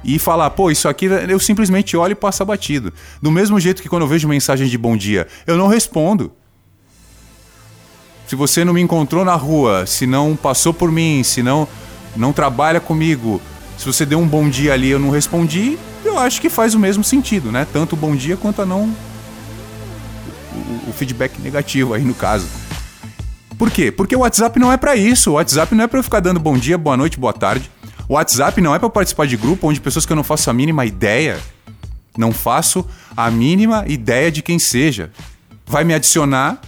e 0.05 0.19
falar, 0.19 0.51
pô, 0.51 0.69
isso 0.69 0.87
aqui 0.87 1.05
eu 1.05 1.39
simplesmente 1.39 1.97
olho 1.97 2.11
e 2.11 2.15
passo 2.15 2.45
batido. 2.45 2.93
Do 3.19 3.31
mesmo 3.31 3.59
jeito 3.59 3.81
que 3.81 3.89
quando 3.89 4.03
eu 4.03 4.07
vejo 4.07 4.27
mensagem 4.27 4.67
de 4.67 4.77
bom 4.77 4.95
dia, 4.95 5.27
eu 5.47 5.57
não 5.57 5.67
respondo. 5.67 6.31
Se 8.27 8.35
você 8.35 8.63
não 8.63 8.73
me 8.73 8.81
encontrou 8.81 9.25
na 9.25 9.35
rua, 9.35 9.85
se 9.85 10.05
não 10.05 10.35
passou 10.35 10.73
por 10.73 10.91
mim, 10.91 11.23
se 11.23 11.41
não 11.41 11.67
não 12.15 12.31
trabalha 12.31 12.79
comigo, 12.79 13.41
se 13.77 13.85
você 13.85 14.05
deu 14.05 14.19
um 14.19 14.27
bom 14.27 14.47
dia 14.47 14.73
ali 14.73 14.87
e 14.87 14.91
eu 14.91 14.99
não 14.99 15.09
respondi, 15.09 15.77
eu 16.03 16.17
acho 16.17 16.39
que 16.39 16.49
faz 16.49 16.73
o 16.73 16.79
mesmo 16.79 17.03
sentido, 17.03 17.51
né? 17.51 17.67
Tanto 17.73 17.93
o 17.93 17.97
bom 17.97 18.15
dia 18.15 18.37
quanto 18.37 18.61
a 18.61 18.65
não 18.65 18.83
o, 20.53 20.89
o 20.89 20.93
feedback 20.93 21.39
negativo 21.41 21.93
aí 21.93 22.03
no 22.03 22.13
caso. 22.13 22.47
Por 23.57 23.71
quê? 23.71 23.91
Porque 23.91 24.15
o 24.15 24.19
WhatsApp 24.19 24.59
não 24.59 24.71
é 24.71 24.77
para 24.77 24.95
isso. 24.95 25.31
O 25.31 25.33
WhatsApp 25.33 25.73
não 25.75 25.83
é 25.83 25.87
para 25.87 25.99
eu 25.99 26.03
ficar 26.03 26.19
dando 26.19 26.39
bom 26.39 26.57
dia, 26.57 26.77
boa 26.77 26.95
noite, 26.95 27.19
boa 27.19 27.33
tarde. 27.33 27.69
O 28.07 28.13
WhatsApp 28.13 28.61
não 28.61 28.75
é 28.75 28.79
para 28.79 28.89
participar 28.89 29.25
de 29.25 29.35
grupo 29.35 29.67
onde 29.67 29.81
pessoas 29.81 30.05
que 30.05 30.11
eu 30.11 30.15
não 30.15 30.23
faço 30.23 30.49
a 30.49 30.53
mínima 30.53 30.85
ideia, 30.85 31.39
não 32.17 32.31
faço 32.31 32.85
a 33.15 33.31
mínima 33.31 33.83
ideia 33.87 34.31
de 34.31 34.41
quem 34.41 34.59
seja. 34.59 35.11
Vai 35.65 35.83
me 35.83 35.93
adicionar 35.93 36.61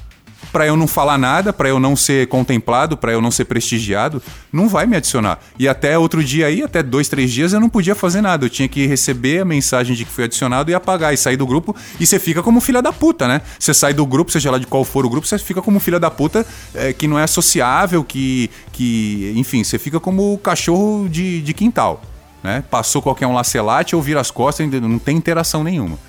para 0.57 0.65
eu 0.65 0.75
não 0.75 0.87
falar 0.87 1.19
nada, 1.19 1.53
para 1.53 1.69
eu 1.69 1.79
não 1.79 1.95
ser 1.95 2.25
contemplado, 2.29 2.97
para 2.97 3.11
eu 3.11 3.21
não 3.21 3.29
ser 3.29 3.45
prestigiado, 3.45 4.19
não 4.51 4.67
vai 4.67 4.87
me 4.87 4.97
adicionar. 4.97 5.37
E 5.59 5.67
até 5.67 5.99
outro 5.99 6.23
dia 6.23 6.47
aí, 6.47 6.63
até 6.63 6.81
dois, 6.81 7.07
três 7.07 7.31
dias, 7.31 7.53
eu 7.53 7.59
não 7.59 7.69
podia 7.69 7.93
fazer 7.93 8.21
nada. 8.21 8.43
Eu 8.43 8.49
tinha 8.49 8.67
que 8.67 8.87
receber 8.87 9.41
a 9.41 9.45
mensagem 9.45 9.95
de 9.95 10.03
que 10.03 10.09
fui 10.09 10.23
adicionado 10.23 10.71
e 10.71 10.73
apagar 10.73 11.13
e 11.13 11.17
sair 11.17 11.37
do 11.37 11.45
grupo. 11.45 11.75
E 11.99 12.07
você 12.07 12.17
fica 12.17 12.41
como 12.41 12.59
filha 12.59 12.81
da 12.81 12.91
puta, 12.91 13.27
né? 13.27 13.41
Você 13.59 13.71
sai 13.71 13.93
do 13.93 14.03
grupo, 14.03 14.31
seja 14.31 14.49
lá 14.49 14.57
de 14.57 14.65
qual 14.65 14.83
for 14.83 15.05
o 15.05 15.09
grupo, 15.11 15.27
você 15.27 15.37
fica 15.37 15.61
como 15.61 15.79
filha 15.79 15.99
da 15.99 16.09
puta 16.09 16.43
é, 16.73 16.91
que 16.91 17.07
não 17.07 17.19
é 17.19 17.23
associável, 17.23 18.03
que, 18.03 18.49
que. 18.71 19.31
Enfim, 19.35 19.63
você 19.63 19.77
fica 19.77 19.99
como 19.99 20.39
cachorro 20.39 21.07
de, 21.07 21.39
de 21.39 21.53
quintal. 21.53 22.01
Né? 22.41 22.63
Passou 22.67 22.99
qualquer 22.99 23.27
um 23.27 23.35
lacelate 23.35 23.95
ou 23.95 24.01
vira 24.01 24.19
as 24.19 24.31
costas, 24.31 24.67
não 24.67 24.97
tem 24.97 25.15
interação 25.15 25.63
nenhuma 25.63 25.99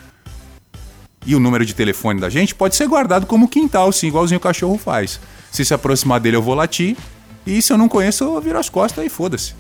e 1.29 1.37
o 1.37 1.39
número 1.39 1.63
de 1.67 1.75
telefone 1.75 2.19
da 2.19 2.31
gente 2.31 2.55
pode 2.55 2.75
ser 2.75 2.89
guardado 2.89 3.27
como 3.27 3.47
quintal, 3.47 3.93
sim, 3.93 4.07
igualzinho 4.07 4.39
o 4.39 4.41
cachorro 4.41 4.79
faz. 4.79 5.21
Se 5.53 5.63
se 5.63 5.75
aproximar 5.75 6.19
dele, 6.19 6.37
eu 6.37 6.43
vou 6.43 6.55
latir. 6.55 6.97
E 7.47 7.61
se 7.61 7.71
eu 7.71 7.77
não 7.77 7.87
conheço, 7.87 8.25
eu 8.25 8.41
viro 8.41 8.59
as 8.59 8.71
costas 8.71 9.05
e 9.05 9.11
foda-se. 9.11 9.55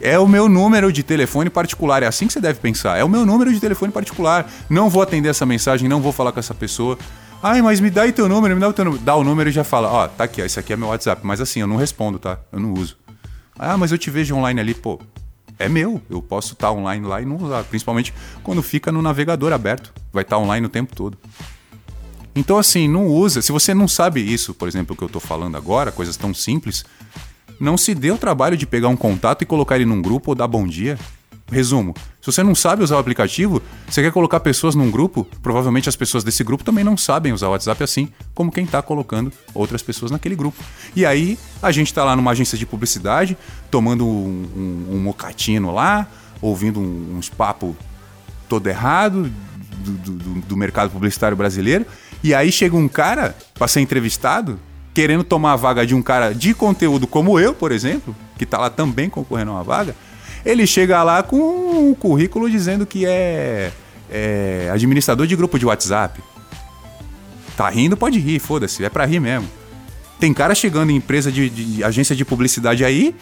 É 0.00 0.18
o 0.18 0.26
meu 0.26 0.48
número 0.48 0.92
de 0.92 1.04
telefone 1.04 1.48
particular, 1.48 2.02
é 2.02 2.06
assim 2.06 2.26
que 2.26 2.32
você 2.32 2.40
deve 2.40 2.58
pensar. 2.58 2.98
É 2.98 3.04
o 3.04 3.08
meu 3.08 3.24
número 3.24 3.54
de 3.54 3.60
telefone 3.60 3.92
particular. 3.92 4.50
Não 4.68 4.90
vou 4.90 5.00
atender 5.00 5.28
essa 5.28 5.46
mensagem, 5.46 5.88
não 5.88 6.00
vou 6.00 6.10
falar 6.10 6.32
com 6.32 6.40
essa 6.40 6.52
pessoa. 6.52 6.98
Ai, 7.40 7.62
mas 7.62 7.78
me 7.78 7.88
dá 7.88 8.02
aí 8.02 8.10
teu 8.12 8.28
número, 8.28 8.52
me 8.52 8.60
dá 8.60 8.68
o 8.68 8.72
teu 8.72 8.84
número. 8.84 9.02
Dá 9.04 9.14
o 9.14 9.22
número 9.22 9.50
e 9.50 9.52
já 9.52 9.62
fala, 9.62 9.88
ó, 9.88 10.08
tá 10.08 10.24
aqui, 10.24 10.42
ó, 10.42 10.44
esse 10.44 10.58
aqui 10.58 10.72
é 10.72 10.76
meu 10.76 10.88
WhatsApp. 10.88 11.20
Mas 11.24 11.40
assim, 11.40 11.60
eu 11.60 11.68
não 11.68 11.76
respondo, 11.76 12.18
tá? 12.18 12.36
Eu 12.50 12.58
não 12.58 12.72
uso. 12.74 12.96
Ah, 13.56 13.78
mas 13.78 13.92
eu 13.92 13.98
te 13.98 14.10
vejo 14.10 14.34
online 14.34 14.60
ali, 14.60 14.74
pô. 14.74 15.00
É 15.58 15.68
meu, 15.68 16.02
eu 16.10 16.20
posso 16.20 16.54
estar 16.54 16.72
online 16.72 17.06
lá 17.06 17.20
e 17.20 17.24
não 17.24 17.36
usar. 17.36 17.64
Principalmente 17.64 18.12
quando 18.42 18.62
fica 18.62 18.90
no 18.90 19.00
navegador 19.00 19.52
aberto. 19.52 19.92
Vai 20.12 20.22
estar 20.22 20.38
online 20.38 20.66
o 20.66 20.70
tempo 20.70 20.94
todo. 20.94 21.18
Então, 22.34 22.58
assim, 22.58 22.88
não 22.88 23.06
usa. 23.06 23.40
Se 23.40 23.52
você 23.52 23.72
não 23.72 23.86
sabe 23.86 24.20
isso, 24.20 24.54
por 24.54 24.66
exemplo, 24.66 24.94
o 24.94 24.96
que 24.96 25.04
eu 25.04 25.06
estou 25.06 25.20
falando 25.20 25.56
agora, 25.56 25.92
coisas 25.92 26.16
tão 26.16 26.34
simples, 26.34 26.84
não 27.60 27.76
se 27.76 27.94
dê 27.94 28.10
o 28.10 28.18
trabalho 28.18 28.56
de 28.56 28.66
pegar 28.66 28.88
um 28.88 28.96
contato 28.96 29.42
e 29.42 29.46
colocar 29.46 29.76
ele 29.76 29.84
num 29.84 30.02
grupo 30.02 30.32
ou 30.32 30.34
dar 30.34 30.48
bom 30.48 30.66
dia. 30.66 30.98
Resumo: 31.50 31.94
se 32.20 32.32
você 32.32 32.42
não 32.42 32.54
sabe 32.54 32.82
usar 32.82 32.96
o 32.96 32.98
aplicativo, 32.98 33.62
você 33.86 34.02
quer 34.02 34.10
colocar 34.10 34.40
pessoas 34.40 34.74
num 34.74 34.90
grupo, 34.90 35.26
provavelmente 35.42 35.88
as 35.88 35.96
pessoas 35.96 36.24
desse 36.24 36.42
grupo 36.42 36.64
também 36.64 36.82
não 36.82 36.96
sabem 36.96 37.32
usar 37.32 37.48
o 37.48 37.50
WhatsApp 37.50 37.84
assim, 37.84 38.08
como 38.34 38.50
quem 38.50 38.64
está 38.64 38.80
colocando 38.80 39.32
outras 39.52 39.82
pessoas 39.82 40.10
naquele 40.10 40.34
grupo. 40.34 40.62
E 40.96 41.04
aí 41.04 41.38
a 41.62 41.70
gente 41.70 41.88
está 41.88 42.02
lá 42.02 42.16
numa 42.16 42.30
agência 42.30 42.56
de 42.56 42.64
publicidade, 42.64 43.36
tomando 43.70 44.06
um, 44.06 44.48
um, 44.56 44.94
um 44.96 44.98
mocatino 45.00 45.70
lá, 45.70 46.08
ouvindo 46.40 46.80
uns 46.80 47.28
papos 47.28 47.74
todo 48.48 48.66
errado 48.66 49.30
do, 49.78 49.92
do, 49.92 50.40
do 50.40 50.56
mercado 50.56 50.90
publicitário 50.90 51.36
brasileiro, 51.36 51.84
e 52.22 52.34
aí 52.34 52.50
chega 52.50 52.74
um 52.74 52.88
cara 52.88 53.36
para 53.54 53.68
ser 53.68 53.80
entrevistado 53.80 54.58
querendo 54.94 55.24
tomar 55.24 55.52
a 55.52 55.56
vaga 55.56 55.84
de 55.84 55.94
um 55.94 56.00
cara 56.00 56.32
de 56.32 56.54
conteúdo 56.54 57.06
como 57.06 57.38
eu, 57.38 57.52
por 57.52 57.72
exemplo, 57.72 58.14
que 58.38 58.44
está 58.44 58.56
lá 58.56 58.70
também 58.70 59.10
concorrendo 59.10 59.50
a 59.50 59.54
uma 59.54 59.64
vaga, 59.64 59.94
ele 60.44 60.66
chega 60.66 61.02
lá 61.02 61.22
com 61.22 61.36
um 61.90 61.94
currículo 61.94 62.50
dizendo 62.50 62.84
que 62.84 63.06
é, 63.06 63.72
é 64.10 64.70
administrador 64.72 65.26
de 65.26 65.34
grupo 65.34 65.58
de 65.58 65.64
WhatsApp. 65.64 66.20
Tá 67.56 67.68
rindo, 67.70 67.96
pode 67.96 68.18
rir, 68.18 68.38
foda-se, 68.38 68.84
é 68.84 68.90
pra 68.90 69.06
rir 69.06 69.20
mesmo. 69.20 69.48
Tem 70.18 70.32
cara 70.34 70.54
chegando 70.54 70.90
em 70.90 70.96
empresa 70.96 71.30
de, 71.30 71.48
de, 71.48 71.84
agência 71.84 72.14
de 72.14 72.24
publicidade 72.24 72.84
aí, 72.84 73.14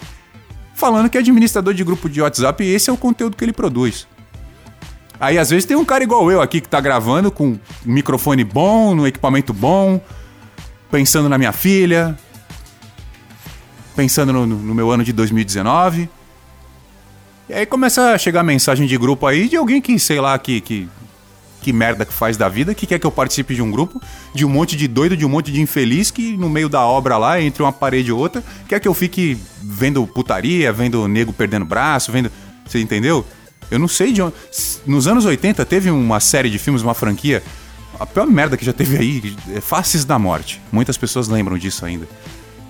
falando 0.75 1.09
que 1.09 1.17
é 1.17 1.21
administrador 1.21 1.75
de 1.75 1.85
grupo 1.85 2.09
de 2.09 2.21
WhatsApp 2.21 2.65
e 2.65 2.75
esse 2.75 2.91
é 2.91 2.93
o 2.93 2.97
conteúdo 2.97 3.37
que 3.37 3.45
ele 3.45 3.53
produz. 3.53 4.07
Aí 5.21 5.39
às 5.39 5.51
vezes 5.51 5.65
tem 5.65 5.77
um 5.77 5.85
cara 5.85 6.03
igual 6.03 6.31
eu 6.31 6.41
aqui 6.41 6.61
que 6.61 6.69
tá 6.69 6.81
gravando 6.81 7.31
com 7.31 7.51
um 7.51 7.59
microfone 7.85 8.43
bom, 8.43 8.95
no 8.95 9.07
equipamento 9.07 9.53
bom, 9.53 10.01
pensando 10.91 11.29
na 11.29 11.39
minha 11.39 11.53
filha, 11.53 12.19
pensando 13.95 14.33
no, 14.33 14.47
no 14.47 14.75
meu 14.75 14.91
ano 14.91 15.05
de 15.05 15.13
2019. 15.13 16.09
E 17.53 17.55
aí 17.55 17.67
começa 17.67 18.15
a 18.15 18.19
chegar 18.19 18.43
mensagem 18.43 18.87
de 18.87 18.97
grupo 18.97 19.27
aí 19.27 19.47
de 19.47 19.59
alguém 19.59 19.79
que, 19.79 19.99
sei 19.99 20.19
lá, 20.19 20.39
que, 20.39 20.59
que, 20.63 20.89
que 21.61 21.71
merda 21.71 22.07
que 22.07 22.13
faz 22.13 22.35
da 22.35 22.49
vida, 22.49 22.75
que 22.75 22.87
quer 22.87 22.99
que 22.99 23.07
eu 23.07 23.11
participe 23.11 23.55
de 23.55 23.61
um 23.61 23.71
grupo, 23.71 24.01
de 24.35 24.43
um 24.43 24.49
monte 24.49 24.75
de 24.75 24.89
doido, 24.89 25.15
de 25.15 25.27
um 25.27 25.29
monte 25.29 25.53
de 25.53 25.61
infeliz 25.61 26.11
que 26.11 26.35
no 26.35 26.49
meio 26.49 26.67
da 26.67 26.81
obra 26.81 27.19
lá, 27.19 27.39
entre 27.43 27.63
uma 27.63 27.71
parede 27.71 28.09
e 28.09 28.13
outra, 28.13 28.43
quer 28.67 28.81
que 28.81 28.89
eu 28.89 28.95
fique 28.95 29.37
vendo 29.63 30.07
putaria, 30.07 30.73
vendo 30.73 31.07
nego 31.07 31.31
perdendo 31.31 31.67
braço, 31.67 32.11
vendo. 32.11 32.33
Você 32.67 32.81
entendeu? 32.81 33.23
Eu 33.71 33.79
não 33.79 33.87
sei 33.87 34.15
de 34.15 34.23
onde. 34.23 34.35
Nos 34.87 35.07
anos 35.07 35.27
80 35.27 35.63
teve 35.67 35.91
uma 35.91 36.21
série 36.21 36.49
de 36.49 36.59
filmes, 36.59 36.81
uma 36.81 36.95
franquia. 36.95 37.43
A 38.01 38.07
pior 38.07 38.27
merda 38.27 38.57
que 38.57 38.65
já 38.65 38.73
teve 38.73 38.97
aí 38.97 39.37
é 39.55 39.61
Faces 39.61 40.07
da 40.07 40.19
Morte. 40.19 40.59
Muitas 40.73 40.97
pessoas 40.97 41.29
lembram 41.29 41.59
disso 41.59 41.85
ainda. 41.85 42.09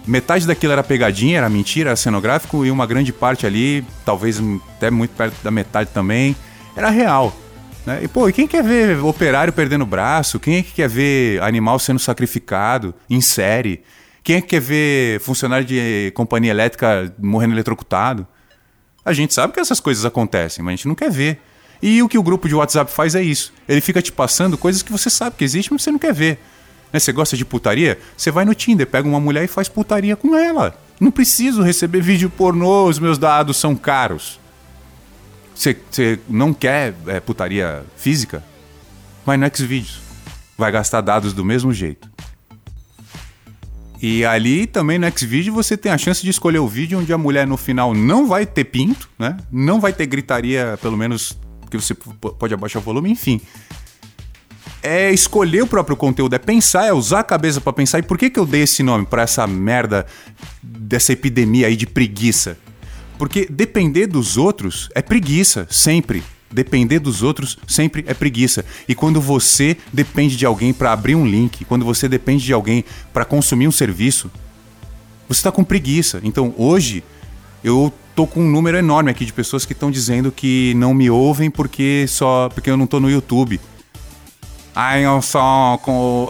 Metade 0.06 0.46
daquilo 0.46 0.72
era 0.72 0.82
pegadinha, 0.82 1.38
era 1.38 1.48
mentira, 1.48 1.90
era 1.90 1.96
cenográfico, 1.96 2.66
e 2.66 2.70
uma 2.70 2.86
grande 2.86 3.12
parte 3.12 3.46
ali, 3.46 3.84
talvez 4.04 4.40
até 4.76 4.90
muito 4.90 5.10
perto 5.12 5.42
da 5.42 5.50
metade 5.50 5.90
também, 5.92 6.34
era 6.76 6.90
real. 6.90 7.34
Né? 7.86 8.00
E, 8.02 8.08
pô, 8.08 8.28
e 8.28 8.32
quem 8.32 8.46
quer 8.46 8.62
ver 8.62 8.98
operário 8.98 9.52
perdendo 9.52 9.86
braço? 9.86 10.40
Quem 10.40 10.56
é 10.56 10.62
que 10.62 10.72
quer 10.72 10.88
ver 10.88 11.40
animal 11.42 11.78
sendo 11.78 11.98
sacrificado 11.98 12.94
em 13.08 13.20
série? 13.20 13.82
Quem 14.22 14.36
é 14.36 14.40
que 14.40 14.48
quer 14.48 14.60
ver 14.60 15.20
funcionário 15.20 15.66
de 15.66 16.12
companhia 16.14 16.50
elétrica 16.50 17.12
morrendo 17.18 17.54
eletrocutado? 17.54 18.26
A 19.04 19.12
gente 19.12 19.34
sabe 19.34 19.52
que 19.52 19.60
essas 19.60 19.80
coisas 19.80 20.04
acontecem, 20.04 20.64
mas 20.64 20.74
a 20.74 20.76
gente 20.76 20.88
não 20.88 20.94
quer 20.94 21.10
ver. 21.10 21.40
E 21.82 22.00
o 22.00 22.08
que 22.08 22.16
o 22.16 22.22
grupo 22.22 22.48
de 22.48 22.54
WhatsApp 22.54 22.90
faz 22.92 23.16
é 23.16 23.22
isso. 23.22 23.52
Ele 23.68 23.80
fica 23.80 24.00
te 24.00 24.12
passando 24.12 24.56
coisas 24.56 24.82
que 24.82 24.92
você 24.92 25.10
sabe 25.10 25.34
que 25.36 25.44
existe, 25.44 25.72
mas 25.72 25.82
você 25.82 25.90
não 25.90 25.98
quer 25.98 26.14
ver. 26.14 26.38
Né? 26.92 27.00
Você 27.00 27.12
gosta 27.12 27.36
de 27.36 27.44
putaria? 27.44 27.98
Você 28.16 28.30
vai 28.30 28.44
no 28.44 28.54
Tinder, 28.54 28.86
pega 28.86 29.08
uma 29.08 29.20
mulher 29.20 29.44
e 29.44 29.48
faz 29.48 29.68
putaria 29.68 30.14
com 30.14 30.36
ela. 30.36 30.76
Não 31.00 31.10
preciso 31.10 31.62
receber 31.62 32.00
vídeo 32.00 32.28
pornô, 32.30 32.86
os 32.86 32.98
meus 32.98 33.18
dados 33.18 33.56
são 33.56 33.74
caros. 33.74 34.38
Você, 35.54 35.76
não 36.28 36.52
quer 36.52 36.94
é, 37.06 37.20
putaria 37.20 37.84
física? 37.96 38.44
Vai 39.24 39.36
no 39.36 39.46
Xvideos. 39.54 40.00
Vai 40.56 40.70
gastar 40.70 41.00
dados 41.00 41.32
do 41.32 41.44
mesmo 41.44 41.72
jeito. 41.72 42.10
E 44.00 44.24
ali 44.24 44.66
também 44.66 44.98
no 44.98 45.08
Xvideo 45.16 45.54
você 45.54 45.76
tem 45.76 45.92
a 45.92 45.98
chance 45.98 46.22
de 46.22 46.30
escolher 46.30 46.58
o 46.58 46.66
vídeo 46.66 46.98
onde 46.98 47.12
a 47.12 47.18
mulher 47.18 47.46
no 47.46 47.56
final 47.56 47.94
não 47.94 48.26
vai 48.26 48.44
ter 48.44 48.64
pinto, 48.64 49.08
né? 49.16 49.36
Não 49.50 49.80
vai 49.80 49.92
ter 49.92 50.06
gritaria, 50.06 50.76
pelo 50.82 50.96
menos 50.96 51.38
que 51.70 51.76
você 51.76 51.94
pode 51.94 52.52
abaixar 52.52 52.82
o 52.82 52.84
volume, 52.84 53.10
enfim 53.10 53.40
é 54.82 55.12
escolher 55.12 55.62
o 55.62 55.66
próprio 55.66 55.96
conteúdo, 55.96 56.34
é 56.34 56.38
pensar, 56.38 56.86
é 56.86 56.92
usar 56.92 57.20
a 57.20 57.24
cabeça 57.24 57.60
para 57.60 57.72
pensar. 57.72 58.00
E 58.00 58.02
por 58.02 58.18
que, 58.18 58.28
que 58.28 58.38
eu 58.38 58.44
dei 58.44 58.62
esse 58.62 58.82
nome 58.82 59.06
para 59.06 59.22
essa 59.22 59.46
merda 59.46 60.04
dessa 60.62 61.12
epidemia 61.12 61.68
aí 61.68 61.76
de 61.76 61.86
preguiça? 61.86 62.58
Porque 63.16 63.46
depender 63.48 64.06
dos 64.08 64.36
outros 64.36 64.90
é 64.94 65.00
preguiça, 65.00 65.66
sempre. 65.70 66.22
Depender 66.50 66.98
dos 66.98 67.22
outros 67.22 67.56
sempre 67.66 68.04
é 68.06 68.12
preguiça. 68.12 68.64
E 68.88 68.94
quando 68.94 69.20
você 69.20 69.76
depende 69.92 70.36
de 70.36 70.44
alguém 70.44 70.72
para 70.72 70.92
abrir 70.92 71.14
um 71.14 71.26
link, 71.26 71.64
quando 71.64 71.84
você 71.84 72.08
depende 72.08 72.44
de 72.44 72.52
alguém 72.52 72.84
para 73.12 73.24
consumir 73.24 73.68
um 73.68 73.72
serviço, 73.72 74.30
você 75.28 75.38
está 75.38 75.52
com 75.52 75.62
preguiça. 75.62 76.20
Então 76.24 76.52
hoje 76.58 77.04
eu 77.62 77.92
tô 78.14 78.26
com 78.26 78.40
um 78.40 78.50
número 78.50 78.76
enorme 78.76 79.10
aqui 79.10 79.24
de 79.24 79.32
pessoas 79.32 79.64
que 79.64 79.72
estão 79.72 79.90
dizendo 79.90 80.30
que 80.32 80.74
não 80.74 80.92
me 80.92 81.08
ouvem 81.08 81.50
porque 81.50 82.04
só 82.08 82.50
porque 82.52 82.68
eu 82.68 82.76
não 82.76 82.86
tô 82.86 83.00
no 83.00 83.10
YouTube. 83.10 83.60
Ai, 84.74 85.04
eu 85.04 85.20
só, 85.20 85.78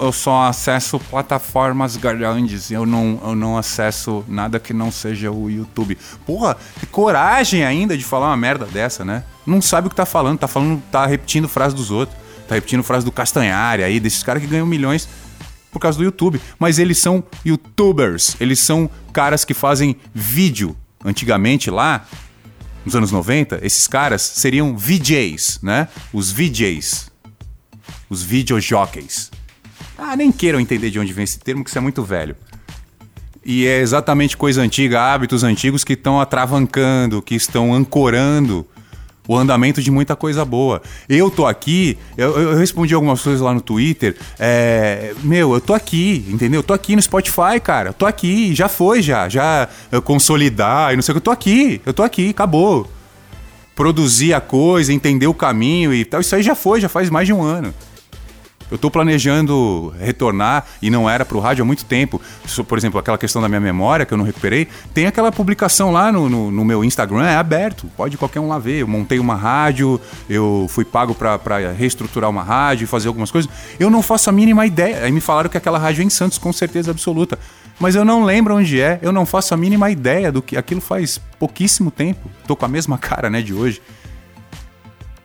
eu 0.02 0.10
só 0.10 0.48
acesso 0.48 0.98
plataformas 0.98 1.96
grandes, 1.96 2.72
eu 2.72 2.84
não, 2.84 3.20
eu 3.22 3.36
não 3.36 3.56
acesso 3.56 4.24
nada 4.26 4.58
que 4.58 4.72
não 4.72 4.90
seja 4.90 5.30
o 5.30 5.48
YouTube. 5.48 5.96
Porra, 6.26 6.56
que 6.80 6.86
coragem 6.86 7.64
ainda 7.64 7.96
de 7.96 8.04
falar 8.04 8.26
uma 8.26 8.36
merda 8.36 8.66
dessa, 8.66 9.04
né? 9.04 9.22
Não 9.46 9.62
sabe 9.62 9.86
o 9.86 9.90
que 9.90 9.94
tá 9.94 10.04
falando, 10.04 10.40
tá 10.40 10.48
falando, 10.48 10.82
tá 10.90 11.06
repetindo 11.06 11.48
frase 11.48 11.76
dos 11.76 11.92
outros, 11.92 12.18
tá 12.48 12.56
repetindo 12.56 12.82
frase 12.82 13.04
do 13.04 13.12
Castanhari 13.12 13.84
aí, 13.84 14.00
desses 14.00 14.24
caras 14.24 14.42
que 14.42 14.48
ganham 14.48 14.66
milhões 14.66 15.08
por 15.70 15.78
causa 15.78 15.96
do 15.96 16.02
YouTube. 16.02 16.40
Mas 16.58 16.80
eles 16.80 16.98
são 16.98 17.22
YouTubers, 17.44 18.34
eles 18.40 18.58
são 18.58 18.90
caras 19.12 19.44
que 19.44 19.54
fazem 19.54 19.94
vídeo. 20.12 20.76
Antigamente 21.04 21.70
lá, 21.70 22.06
nos 22.84 22.96
anos 22.96 23.12
90, 23.12 23.60
esses 23.62 23.86
caras 23.86 24.20
seriam 24.20 24.76
VJs, 24.76 25.60
né? 25.62 25.86
Os 26.12 26.32
VJs 26.32 27.11
os 28.12 28.22
videojockeys. 28.22 29.30
Ah, 29.96 30.14
nem 30.14 30.30
queiram 30.30 30.60
entender 30.60 30.90
de 30.90 30.98
onde 30.98 31.12
vem 31.12 31.24
esse 31.24 31.38
termo, 31.38 31.64
que 31.64 31.70
isso 31.70 31.78
é 31.78 31.80
muito 31.80 32.02
velho. 32.02 32.36
E 33.44 33.66
é 33.66 33.80
exatamente 33.80 34.36
coisa 34.36 34.60
antiga, 34.60 35.00
hábitos 35.00 35.42
antigos 35.42 35.82
que 35.82 35.94
estão 35.94 36.20
atravancando, 36.20 37.22
que 37.22 37.34
estão 37.34 37.74
ancorando 37.74 38.66
o 39.26 39.36
andamento 39.36 39.80
de 39.80 39.90
muita 39.90 40.14
coisa 40.14 40.44
boa. 40.44 40.82
Eu 41.08 41.30
tô 41.30 41.46
aqui, 41.46 41.96
eu, 42.16 42.38
eu 42.38 42.56
respondi 42.56 42.92
algumas 42.92 43.22
coisas 43.22 43.40
lá 43.40 43.54
no 43.54 43.60
Twitter. 43.60 44.16
é, 44.38 45.14
meu, 45.22 45.54
eu 45.54 45.60
tô 45.60 45.72
aqui, 45.72 46.24
entendeu? 46.28 46.58
Eu 46.58 46.64
tô 46.64 46.74
aqui 46.74 46.94
no 46.94 47.00
Spotify, 47.00 47.58
cara. 47.62 47.90
Eu 47.90 47.94
tô 47.94 48.04
aqui, 48.04 48.54
já 48.54 48.68
foi, 48.68 49.00
já. 49.00 49.28
Já 49.28 49.68
consolidar 50.04 50.92
e 50.92 50.96
não 50.96 51.02
sei 51.02 51.12
o 51.12 51.14
que. 51.14 51.18
Eu 51.18 51.22
tô 51.22 51.30
aqui, 51.30 51.80
eu 51.86 51.94
tô 51.94 52.02
aqui, 52.02 52.28
acabou. 52.28 52.90
Produzir 53.74 54.34
a 54.34 54.40
coisa, 54.40 54.92
entender 54.92 55.26
o 55.26 55.34
caminho 55.34 55.94
e 55.94 56.04
tal. 56.04 56.20
Isso 56.20 56.36
aí 56.36 56.42
já 56.42 56.54
foi, 56.54 56.80
já 56.80 56.90
faz 56.90 57.08
mais 57.08 57.26
de 57.26 57.32
um 57.32 57.42
ano. 57.42 57.72
Eu 58.72 58.78
tô 58.78 58.90
planejando 58.90 59.92
retornar 60.00 60.64
e 60.80 60.88
não 60.90 61.08
era 61.08 61.24
pro 61.24 61.38
rádio 61.38 61.62
há 61.62 61.64
muito 61.66 61.84
tempo. 61.84 62.20
Por 62.66 62.78
exemplo, 62.78 62.98
aquela 62.98 63.18
questão 63.18 63.42
da 63.42 63.48
minha 63.48 63.60
memória 63.60 64.06
que 64.06 64.14
eu 64.14 64.18
não 64.18 64.24
recuperei. 64.24 64.66
Tem 64.94 65.06
aquela 65.06 65.30
publicação 65.30 65.92
lá 65.92 66.10
no, 66.10 66.28
no- 66.28 66.50
no 66.50 66.64
meu 66.64 66.82
Instagram, 66.82 67.24
é 67.26 67.36
aberto, 67.36 67.86
pode 67.96 68.16
qualquer 68.16 68.40
um 68.40 68.48
lá 68.48 68.58
ver. 68.58 68.80
Eu 68.80 68.88
montei 68.88 69.18
uma 69.18 69.34
rádio, 69.36 70.00
eu 70.28 70.66
fui 70.70 70.84
pago 70.84 71.14
pra 71.14 71.38
reestruturar 71.76 72.30
uma 72.30 72.42
rádio 72.42 72.84
e 72.84 72.86
fazer 72.86 73.08
algumas 73.08 73.30
coisas. 73.30 73.50
Eu 73.78 73.90
não 73.90 74.02
faço 74.02 74.30
a 74.30 74.32
mínima 74.32 74.64
ideia. 74.66 75.04
Aí 75.04 75.12
me 75.12 75.20
falaram 75.20 75.50
que 75.50 75.56
aquela 75.58 75.78
rádio 75.78 76.00
é 76.02 76.04
em 76.04 76.10
Santos, 76.10 76.38
com 76.38 76.52
certeza 76.52 76.90
absoluta. 76.90 77.38
Mas 77.78 77.94
eu 77.94 78.04
não 78.04 78.24
lembro 78.24 78.54
onde 78.56 78.80
é, 78.80 78.98
eu 79.02 79.12
não 79.12 79.26
faço 79.26 79.52
a 79.52 79.56
mínima 79.56 79.90
ideia 79.90 80.32
do 80.32 80.40
que. 80.40 80.56
Aquilo 80.56 80.80
faz 80.80 81.20
pouquíssimo 81.38 81.90
tempo. 81.90 82.30
Tô 82.46 82.56
com 82.56 82.64
a 82.64 82.68
mesma 82.68 82.96
cara, 82.96 83.28
né, 83.28 83.42
de 83.42 83.52
hoje 83.52 83.82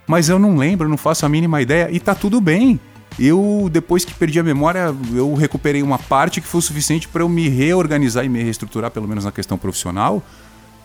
mas 0.09 0.29
eu 0.29 0.39
não 0.39 0.55
lembro, 0.55 0.87
não 0.87 0.95
faço 0.95 1.25
a 1.25 1.29
mínima 1.29 1.61
ideia 1.61 1.89
e 1.91 1.99
tá 1.99 2.15
tudo 2.15 2.39
bem. 2.39 2.79
Eu, 3.19 3.67
depois 3.71 4.05
que 4.05 4.13
perdi 4.13 4.39
a 4.39 4.43
memória, 4.43 4.95
eu 5.13 5.33
recuperei 5.33 5.81
uma 5.81 5.97
parte 5.97 6.39
que 6.39 6.47
foi 6.47 6.59
o 6.59 6.61
suficiente 6.61 7.07
para 7.07 7.23
eu 7.23 7.29
me 7.29 7.49
reorganizar 7.49 8.23
e 8.23 8.29
me 8.29 8.43
reestruturar, 8.43 8.91
pelo 8.91 9.07
menos 9.07 9.25
na 9.25 9.31
questão 9.31 9.57
profissional, 9.57 10.21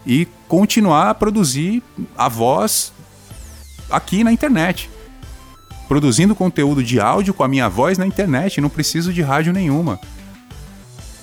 e 0.06 0.26
continuar 0.48 1.10
a 1.10 1.14
produzir 1.14 1.82
a 2.16 2.28
voz 2.28 2.92
aqui 3.90 4.24
na 4.24 4.32
internet. 4.32 4.90
Produzindo 5.86 6.34
conteúdo 6.34 6.82
de 6.82 6.98
áudio 6.98 7.34
com 7.34 7.44
a 7.44 7.48
minha 7.48 7.68
voz 7.68 7.98
na 7.98 8.06
internet, 8.06 8.62
não 8.62 8.70
preciso 8.70 9.12
de 9.12 9.20
rádio 9.20 9.52
nenhuma. 9.52 10.00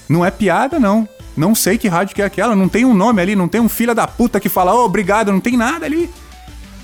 Não 0.08 0.24
é 0.24 0.30
piada, 0.30 0.80
não. 0.80 1.10
Não 1.36 1.56
sei 1.56 1.78
que 1.78 1.88
rádio 1.88 2.14
que 2.14 2.22
é 2.22 2.26
aquela, 2.26 2.56
não 2.56 2.70
tem 2.70 2.86
um 2.86 2.94
nome 2.94 3.22
ali, 3.22 3.36
não 3.36 3.48
tem 3.48 3.60
um 3.62 3.70
filho 3.70 3.96
da 3.96 4.06
puta 4.06 4.40
que 4.40 4.50
fala, 4.50 4.74
ô, 4.76 4.86
obrigado, 4.86 5.32
não 5.32 5.40
tem 5.40 5.58
nada 5.58 5.86
ali. 5.86 6.10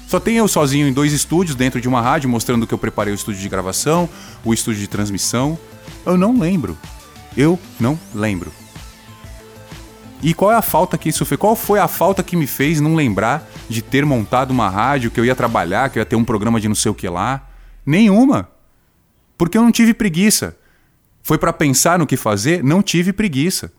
Só 0.08 0.20
tem 0.20 0.38
eu 0.38 0.48
sozinho 0.48 0.88
em 0.88 0.94
dois 0.94 1.14
estúdios 1.14 1.56
dentro 1.56 1.82
de 1.82 1.88
uma 1.88 2.02
rádio, 2.02 2.30
mostrando 2.30 2.68
que 2.68 2.74
eu 2.74 2.78
preparei 2.78 3.14
o 3.14 3.16
estúdio 3.16 3.42
de 3.42 3.50
gravação, 3.50 4.08
o 4.44 4.54
estúdio 4.54 4.80
de 4.82 4.88
transmissão. 4.88 5.58
Eu 6.06 6.18
não 6.18 6.40
lembro. 6.40 6.78
Eu 7.36 7.60
não 7.80 8.00
lembro. 8.14 8.52
E 10.22 10.34
qual 10.34 10.52
é 10.52 10.56
a 10.56 10.62
falta 10.62 10.98
que 10.98 11.10
isso 11.10 11.26
fez? 11.26 11.40
Qual 11.40 11.56
foi 11.56 11.80
a 11.80 11.88
falta 11.88 12.24
que 12.24 12.36
me 12.36 12.48
fez 12.48 12.80
não 12.80 12.96
lembrar 12.96 13.48
de 13.68 13.82
ter 13.82 14.06
montado 14.06 14.52
uma 14.52 14.70
rádio, 14.70 15.12
que 15.12 15.20
eu 15.20 15.26
ia 15.26 15.36
trabalhar, 15.36 15.90
que 15.90 16.00
eu 16.00 16.02
ia 16.02 16.06
ter 16.06 16.16
um 16.16 16.24
programa 16.24 16.60
de 16.60 16.68
não 16.68 16.76
sei 16.76 16.92
o 16.92 16.96
que 16.96 17.08
lá? 17.10 17.48
Nenhuma. 17.86 18.50
Porque 19.38 19.58
eu 19.58 19.62
não 19.62 19.72
tive 19.72 19.94
preguiça. 19.94 20.58
Foi 21.22 21.38
pra 21.38 21.52
pensar 21.52 22.00
no 22.00 22.08
que 22.08 22.16
fazer, 22.16 22.64
não 22.64 22.82
tive 22.82 23.12
preguiça. 23.12 23.72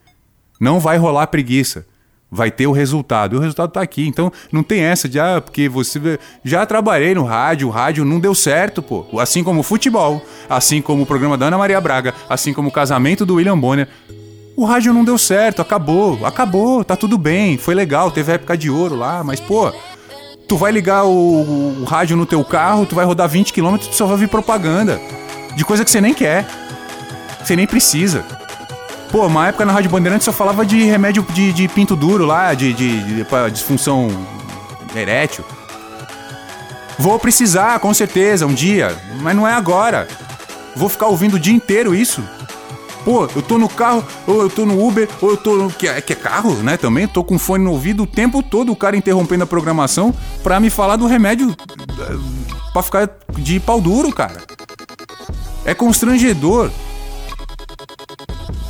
Não 0.60 0.78
vai 0.80 0.98
rolar 0.98 1.28
preguiça. 1.28 1.86
Vai 2.30 2.50
ter 2.50 2.66
o 2.66 2.72
resultado. 2.72 3.34
E 3.34 3.38
o 3.38 3.40
resultado 3.40 3.70
tá 3.70 3.80
aqui. 3.80 4.06
Então 4.06 4.32
não 4.50 4.62
tem 4.62 4.80
essa 4.80 5.08
de, 5.08 5.18
ah, 5.20 5.40
porque 5.40 5.68
você. 5.68 6.18
Já 6.44 6.66
trabalhei 6.66 7.14
no 7.14 7.24
rádio, 7.24 7.68
o 7.68 7.70
rádio 7.70 8.04
não 8.04 8.18
deu 8.18 8.34
certo, 8.34 8.82
pô. 8.82 9.06
Assim 9.20 9.44
como 9.44 9.60
o 9.60 9.62
futebol, 9.62 10.24
assim 10.48 10.82
como 10.82 11.02
o 11.02 11.06
programa 11.06 11.38
da 11.38 11.46
Ana 11.46 11.58
Maria 11.58 11.80
Braga, 11.80 12.14
assim 12.28 12.52
como 12.52 12.68
o 12.68 12.72
casamento 12.72 13.24
do 13.24 13.34
William 13.36 13.58
Bonner. 13.58 13.88
O 14.56 14.64
rádio 14.64 14.94
não 14.94 15.04
deu 15.04 15.18
certo, 15.18 15.60
acabou, 15.60 16.24
acabou, 16.24 16.82
tá 16.82 16.96
tudo 16.96 17.18
bem, 17.18 17.58
foi 17.58 17.74
legal, 17.74 18.10
teve 18.10 18.32
a 18.32 18.36
época 18.36 18.56
de 18.56 18.70
ouro 18.70 18.96
lá, 18.96 19.22
mas 19.22 19.38
pô, 19.38 19.70
tu 20.48 20.56
vai 20.56 20.72
ligar 20.72 21.04
o, 21.04 21.80
o 21.82 21.84
rádio 21.84 22.16
no 22.16 22.24
teu 22.24 22.42
carro, 22.42 22.86
tu 22.86 22.94
vai 22.94 23.04
rodar 23.04 23.28
20 23.28 23.52
km, 23.52 23.76
tu 23.76 23.94
só 23.94 24.06
vai 24.06 24.14
ouvir 24.14 24.28
propaganda 24.28 24.98
de 25.54 25.62
coisa 25.62 25.84
que 25.84 25.90
você 25.90 26.00
nem 26.00 26.14
quer, 26.14 26.46
você 27.44 27.54
nem 27.54 27.66
precisa. 27.66 28.24
Pô, 29.16 29.28
uma 29.28 29.48
época 29.48 29.64
na 29.64 29.72
Rádio 29.72 29.90
Bandeirantes 29.90 30.26
só 30.26 30.30
falava 30.30 30.66
de 30.66 30.84
remédio 30.84 31.24
de, 31.30 31.50
de 31.50 31.66
pinto 31.68 31.96
duro 31.96 32.26
lá, 32.26 32.52
de, 32.52 32.74
de, 32.74 33.14
de 33.14 33.24
pra 33.24 33.48
disfunção 33.48 34.08
erétil. 34.94 35.42
Vou 36.98 37.18
precisar, 37.18 37.80
com 37.80 37.94
certeza, 37.94 38.46
um 38.46 38.52
dia, 38.52 38.94
mas 39.22 39.34
não 39.34 39.48
é 39.48 39.54
agora. 39.54 40.06
Vou 40.76 40.90
ficar 40.90 41.06
ouvindo 41.06 41.36
o 41.36 41.38
dia 41.38 41.54
inteiro 41.54 41.94
isso. 41.94 42.22
Pô, 43.06 43.26
eu 43.34 43.40
tô 43.40 43.56
no 43.56 43.70
carro, 43.70 44.04
ou 44.26 44.42
eu 44.42 44.50
tô 44.50 44.66
no 44.66 44.86
Uber, 44.86 45.08
ou 45.22 45.30
eu 45.30 45.36
tô 45.38 45.56
no. 45.56 45.70
Que 45.70 45.88
é, 45.88 45.98
que 46.02 46.12
é 46.12 46.16
carro, 46.16 46.52
né? 46.56 46.76
Também 46.76 47.08
tô 47.08 47.24
com 47.24 47.38
fone 47.38 47.64
no 47.64 47.72
ouvido 47.72 48.02
o 48.02 48.06
tempo 48.06 48.42
todo, 48.42 48.70
o 48.70 48.76
cara 48.76 48.98
interrompendo 48.98 49.44
a 49.44 49.46
programação 49.46 50.14
pra 50.42 50.60
me 50.60 50.68
falar 50.68 50.96
do 50.96 51.06
remédio 51.06 51.56
eh, 51.58 52.16
pra 52.70 52.82
ficar 52.82 53.08
de 53.30 53.60
pau 53.60 53.80
duro, 53.80 54.12
cara. 54.12 54.42
É 55.64 55.72
constrangedor. 55.72 56.70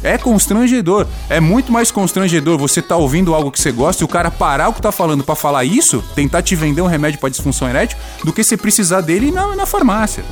É 0.06 0.16
constrangedor. 0.16 1.04
É 1.28 1.40
muito 1.40 1.72
mais 1.72 1.90
constrangedor 1.90 2.56
você 2.56 2.80
tá 2.80 2.96
ouvindo 2.96 3.34
algo 3.34 3.50
que 3.50 3.60
você 3.60 3.72
gosta 3.72 4.02
e 4.02 4.04
o 4.04 4.08
cara 4.08 4.30
parar 4.30 4.68
o 4.68 4.72
que 4.72 4.80
tá 4.80 4.92
falando 4.92 5.24
pra 5.24 5.34
falar 5.34 5.64
isso, 5.64 6.00
tentar 6.14 6.42
te 6.42 6.54
vender 6.54 6.80
um 6.80 6.86
remédio 6.86 7.18
pra 7.18 7.28
disfunção 7.28 7.68
erétil, 7.68 7.98
do 8.22 8.32
que 8.32 8.44
você 8.44 8.56
precisar 8.56 9.00
dele 9.00 9.32
na, 9.32 9.56
na 9.56 9.66
farmácia. 9.66 10.24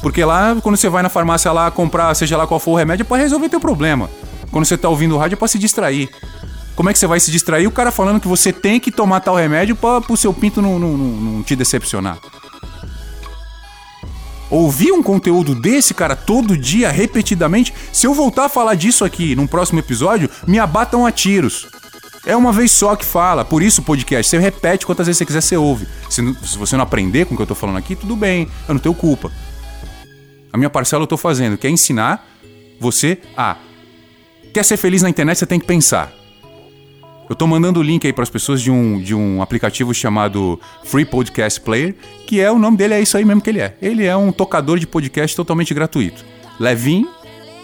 Porque 0.00 0.24
lá, 0.24 0.56
quando 0.62 0.76
você 0.76 0.88
vai 0.88 1.02
na 1.02 1.08
farmácia 1.08 1.50
lá 1.50 1.68
comprar, 1.72 2.14
seja 2.14 2.36
lá 2.36 2.46
qual 2.46 2.60
for 2.60 2.70
o 2.70 2.76
remédio, 2.76 3.02
é 3.02 3.04
pra 3.04 3.16
resolver 3.16 3.48
teu 3.48 3.60
problema. 3.60 4.08
Quando 4.52 4.64
você 4.64 4.78
tá 4.78 4.88
ouvindo 4.88 5.16
o 5.16 5.18
rádio 5.18 5.34
é 5.34 5.36
pra 5.36 5.48
se 5.48 5.58
distrair. 5.58 6.08
Como 6.76 6.88
é 6.88 6.92
que 6.92 7.00
você 7.00 7.06
vai 7.08 7.18
se 7.18 7.32
distrair? 7.32 7.66
O 7.66 7.72
cara 7.72 7.90
falando 7.90 8.20
que 8.20 8.28
você 8.28 8.52
tem 8.52 8.78
que 8.78 8.92
tomar 8.92 9.20
tal 9.20 9.34
remédio 9.34 9.74
pra, 9.74 10.00
pro 10.00 10.16
seu 10.16 10.32
pinto 10.32 10.62
não, 10.62 10.78
não, 10.78 10.96
não, 10.96 11.06
não 11.06 11.42
te 11.42 11.56
decepcionar. 11.56 12.16
Ouvir 14.50 14.90
um 14.90 15.02
conteúdo 15.02 15.54
desse, 15.54 15.94
cara, 15.94 16.16
todo 16.16 16.56
dia, 16.56 16.90
repetidamente, 16.90 17.72
se 17.92 18.06
eu 18.06 18.12
voltar 18.12 18.46
a 18.46 18.48
falar 18.48 18.74
disso 18.74 19.04
aqui 19.04 19.36
num 19.36 19.46
próximo 19.46 19.78
episódio, 19.78 20.28
me 20.46 20.58
abatam 20.58 21.06
a 21.06 21.12
tiros. 21.12 21.68
É 22.26 22.36
uma 22.36 22.52
vez 22.52 22.72
só 22.72 22.96
que 22.96 23.04
fala, 23.04 23.44
por 23.44 23.62
isso 23.62 23.80
o 23.80 23.84
podcast. 23.84 24.28
Você 24.28 24.38
repete 24.38 24.84
quantas 24.84 25.06
vezes 25.06 25.18
você 25.18 25.26
quiser, 25.26 25.40
você 25.40 25.56
ouve. 25.56 25.86
Se, 26.10 26.22
se 26.44 26.58
você 26.58 26.76
não 26.76 26.82
aprender 26.82 27.26
com 27.26 27.34
o 27.34 27.36
que 27.36 27.42
eu 27.42 27.46
tô 27.46 27.54
falando 27.54 27.78
aqui, 27.78 27.94
tudo 27.94 28.16
bem, 28.16 28.48
eu 28.68 28.74
não 28.74 28.80
tenho 28.80 28.94
culpa. 28.94 29.30
A 30.52 30.58
minha 30.58 30.68
parcela 30.68 31.04
eu 31.04 31.06
tô 31.06 31.16
fazendo, 31.16 31.56
que 31.56 31.66
é 31.66 31.70
ensinar 31.70 32.26
você 32.80 33.18
a. 33.36 33.56
Quer 34.52 34.64
ser 34.64 34.76
feliz 34.76 35.00
na 35.00 35.08
internet, 35.08 35.38
você 35.38 35.46
tem 35.46 35.60
que 35.60 35.66
pensar. 35.66 36.12
Eu 37.30 37.36
tô 37.36 37.46
mandando 37.46 37.78
o 37.78 37.82
link 37.84 38.04
aí 38.04 38.12
para 38.12 38.24
as 38.24 38.28
pessoas 38.28 38.60
de 38.60 38.72
um, 38.72 39.00
de 39.00 39.14
um 39.14 39.40
aplicativo 39.40 39.94
chamado 39.94 40.58
Free 40.82 41.04
Podcast 41.04 41.60
Player, 41.60 41.94
que 42.26 42.40
é 42.40 42.50
o 42.50 42.58
nome 42.58 42.76
dele, 42.76 42.94
é 42.94 43.00
isso 43.00 43.16
aí 43.16 43.24
mesmo 43.24 43.40
que 43.40 43.48
ele 43.48 43.60
é. 43.60 43.76
Ele 43.80 44.04
é 44.04 44.16
um 44.16 44.32
tocador 44.32 44.80
de 44.80 44.86
podcast 44.86 45.36
totalmente 45.36 45.72
gratuito. 45.72 46.24
Levinho 46.58 47.08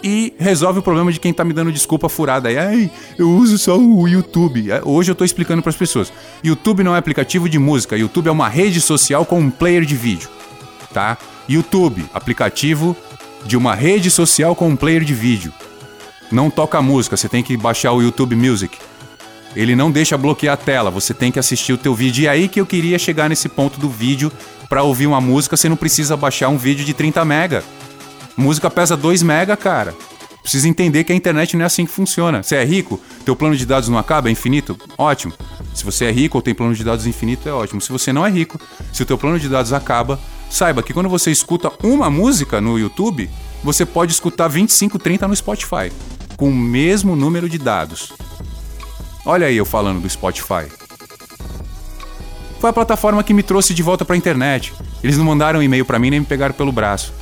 e 0.01 0.33
resolve 0.39 0.79
o 0.79 0.81
problema 0.81 1.11
de 1.11 1.19
quem 1.19 1.33
tá 1.33 1.43
me 1.43 1.51
dando 1.51 1.69
desculpa 1.69 2.07
furada 2.07 2.47
aí. 2.47 2.57
Ai, 2.57 2.91
eu 3.17 3.29
uso 3.29 3.57
só 3.57 3.77
o 3.77 4.07
YouTube. 4.07 4.71
É, 4.71 4.81
Hoje 4.85 5.11
eu 5.11 5.15
tô 5.15 5.25
explicando 5.25 5.61
para 5.61 5.71
as 5.71 5.75
pessoas. 5.75 6.13
YouTube 6.41 6.81
não 6.81 6.95
é 6.95 6.97
aplicativo 6.97 7.49
de 7.49 7.59
música, 7.59 7.97
YouTube 7.97 8.29
é 8.29 8.31
uma 8.31 8.47
rede 8.47 8.79
social 8.79 9.25
com 9.25 9.37
um 9.37 9.49
player 9.49 9.83
de 9.83 9.97
vídeo, 9.97 10.29
tá? 10.93 11.17
YouTube, 11.49 12.05
aplicativo 12.13 12.95
de 13.45 13.57
uma 13.57 13.75
rede 13.75 14.09
social 14.09 14.55
com 14.55 14.69
um 14.69 14.77
player 14.77 15.03
de 15.03 15.13
vídeo. 15.13 15.51
Não 16.31 16.49
toca 16.49 16.81
música, 16.81 17.17
você 17.17 17.27
tem 17.27 17.43
que 17.43 17.57
baixar 17.57 17.91
o 17.91 18.01
YouTube 18.01 18.33
Music. 18.33 18.77
Ele 19.57 19.75
não 19.75 19.89
deixa 19.89 20.15
bloquear 20.15 20.53
a 20.53 20.57
tela, 20.57 20.91
você 20.91 21.15
tem 21.15 21.31
que 21.31 21.39
assistir 21.39 21.73
o 21.73 21.79
teu 21.79 21.95
vídeo. 21.95 22.21
E 22.21 22.27
é 22.27 22.29
aí 22.29 22.47
que 22.47 22.61
eu 22.61 22.65
queria 22.65 22.99
chegar 22.99 23.27
nesse 23.27 23.49
ponto 23.49 23.79
do 23.79 23.89
vídeo 23.89 24.31
para 24.69 24.83
ouvir 24.83 25.07
uma 25.07 25.19
música, 25.19 25.57
você 25.57 25.67
não 25.67 25.75
precisa 25.75 26.15
baixar 26.15 26.49
um 26.49 26.59
vídeo 26.59 26.85
de 26.85 26.93
30 26.93 27.25
mega. 27.25 27.63
Música 28.37 28.69
pesa 28.69 28.95
2 28.95 29.23
mega, 29.23 29.57
cara. 29.57 29.95
precisa 30.43 30.69
entender 30.69 31.03
que 31.03 31.11
a 31.11 31.15
internet 31.15 31.57
não 31.57 31.63
é 31.63 31.65
assim 31.65 31.87
que 31.87 31.91
funciona. 31.91 32.43
Você 32.43 32.55
é 32.55 32.63
rico, 32.63 33.01
teu 33.25 33.35
plano 33.35 33.55
de 33.55 33.65
dados 33.65 33.89
não 33.89 33.97
acaba, 33.97 34.29
é 34.29 34.31
infinito? 34.31 34.77
Ótimo. 34.95 35.33
Se 35.73 35.83
você 35.83 36.05
é 36.05 36.11
rico 36.11 36.37
ou 36.37 36.41
tem 36.43 36.53
plano 36.53 36.75
de 36.75 36.83
dados 36.83 37.07
infinito, 37.07 37.49
é 37.49 37.51
ótimo. 37.51 37.81
Se 37.81 37.91
você 37.91 38.13
não 38.13 38.23
é 38.23 38.29
rico, 38.29 38.61
se 38.93 39.01
o 39.01 39.07
teu 39.07 39.17
plano 39.17 39.39
de 39.39 39.49
dados 39.49 39.73
acaba, 39.73 40.19
saiba 40.51 40.83
que 40.83 40.93
quando 40.93 41.09
você 41.09 41.31
escuta 41.31 41.71
uma 41.81 42.11
música 42.11 42.61
no 42.61 42.77
YouTube, 42.77 43.27
você 43.63 43.87
pode 43.87 44.11
escutar 44.11 44.47
25, 44.49 44.99
30 44.99 45.27
no 45.27 45.35
Spotify, 45.35 45.91
com 46.37 46.47
o 46.47 46.55
mesmo 46.55 47.15
número 47.15 47.49
de 47.49 47.57
dados. 47.57 48.13
Olha 49.27 49.47
aí 49.47 49.57
eu 49.57 49.65
falando 49.65 49.99
do 49.99 50.09
Spotify. 50.09 50.71
Foi 52.61 52.69
a 52.69 52.73
plataforma 52.73 53.21
que 53.21 53.33
me 53.33 53.43
trouxe 53.43 53.73
de 53.73 53.83
volta 53.83 54.05
para 54.05 54.15
a 54.15 54.17
internet. 54.17 54.73
Eles 55.03 55.17
não 55.17 55.25
mandaram 55.25 55.61
e-mail 55.61 55.83
para 55.83 55.99
mim 55.99 56.09
nem 56.09 56.21
me 56.21 56.25
pegaram 56.25 56.53
pelo 56.53 56.71
braço. 56.71 57.13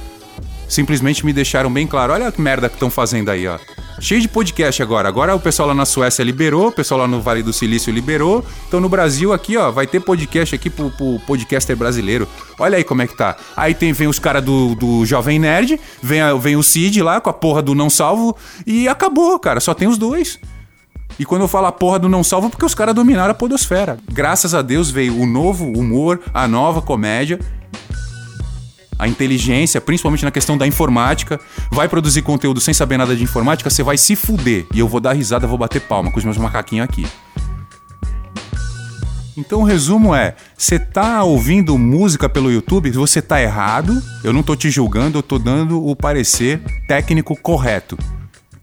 Simplesmente 0.70 1.26
me 1.26 1.34
deixaram 1.34 1.74
bem 1.74 1.88
claro: 1.88 2.14
olha 2.14 2.32
que 2.32 2.40
merda 2.40 2.70
que 2.70 2.76
estão 2.76 2.92
fazendo 2.92 3.30
aí, 3.30 3.48
ó. 3.48 3.58
Cheio 4.00 4.22
de 4.22 4.28
podcast 4.28 4.84
agora. 4.84 5.08
Agora 5.08 5.34
o 5.34 5.40
pessoal 5.40 5.70
lá 5.70 5.74
na 5.74 5.84
Suécia 5.84 6.22
liberou, 6.22 6.68
o 6.68 6.72
pessoal 6.72 7.00
lá 7.00 7.08
no 7.08 7.24
Vale 7.24 7.42
do 7.42 7.52
Silício 7.52 7.92
liberou. 7.92 8.46
Então 8.68 8.80
no 8.80 8.88
Brasil 8.88 9.34
aqui, 9.34 9.58
ó, 9.58 9.72
vai 9.72 9.88
ter 9.88 10.00
podcast 10.00 10.54
aqui 10.54 10.70
pro, 10.70 10.92
pro 10.92 11.20
podcaster 11.26 11.76
brasileiro. 11.76 12.28
Olha 12.60 12.78
aí 12.78 12.84
como 12.84 13.02
é 13.02 13.08
que 13.08 13.18
tá. 13.18 13.36
Aí 13.58 13.74
tem, 13.74 13.94
vem 13.94 14.08
os 14.08 14.20
caras 14.20 14.44
do, 14.44 14.76
do 14.76 15.06
Jovem 15.08 15.40
Nerd, 15.40 15.80
vem, 16.04 16.22
vem 16.40 16.56
o 16.56 16.62
Cid 16.62 17.02
lá 17.02 17.20
com 17.20 17.32
a 17.32 17.34
porra 17.34 17.64
do 17.64 17.74
Não 17.74 17.90
Salvo 17.90 18.38
e 18.64 18.88
acabou, 18.88 19.40
cara. 19.40 19.60
Só 19.60 19.74
tem 19.74 19.88
os 19.88 19.98
dois. 19.98 20.40
E 21.18 21.26
quando 21.26 21.42
eu 21.44 21.48
falo 21.48 21.68
a 21.68 21.72
porra 21.72 22.00
do 22.00 22.10
não 22.10 22.24
salvo, 22.24 22.48
é 22.48 22.50
porque 22.50 22.66
os 22.66 22.76
caras 22.76 22.94
dominaram 22.94 23.32
a 23.32 23.36
podosfera. 23.36 23.98
Graças 24.12 24.54
a 24.54 24.62
Deus 24.62 24.90
veio 24.90 25.20
o 25.20 25.26
novo 25.26 25.66
humor, 25.66 26.20
a 26.34 26.48
nova 26.48 26.82
comédia, 26.82 27.40
a 29.00 29.08
inteligência, 29.08 29.80
principalmente 29.80 30.26
na 30.26 30.32
questão 30.32 30.58
da 30.58 30.68
informática. 30.68 31.40
Vai 31.72 31.88
produzir 31.88 32.22
conteúdo 32.22 32.60
sem 32.60 32.74
saber 32.74 32.98
nada 32.98 33.16
de 33.16 33.24
informática, 33.24 33.70
você 33.70 33.84
vai 33.84 33.98
se 33.98 34.16
fuder. 34.16 34.66
E 34.74 34.80
eu 34.80 34.88
vou 34.88 35.00
dar 35.00 35.14
risada, 35.14 35.48
vou 35.48 35.58
bater 35.58 35.82
palma 35.82 36.12
com 36.12 36.18
os 36.18 36.26
meus 36.26 36.38
macaquinhos 36.38 36.86
aqui. 36.86 37.06
Então 39.38 39.62
o 39.62 39.66
resumo 39.66 40.16
é: 40.16 40.36
você 40.58 40.80
tá 40.80 41.24
ouvindo 41.24 41.78
música 41.78 42.30
pelo 42.30 42.52
YouTube, 42.52 42.90
você 42.92 43.22
tá 43.22 43.42
errado. 43.42 44.02
Eu 44.24 44.32
não 44.32 44.42
tô 44.42 44.56
te 44.56 44.70
julgando, 44.70 45.18
eu 45.18 45.24
tô 45.24 45.38
dando 45.38 45.86
o 45.86 45.96
parecer 45.96 46.62
técnico 46.88 47.36
correto. 47.36 47.98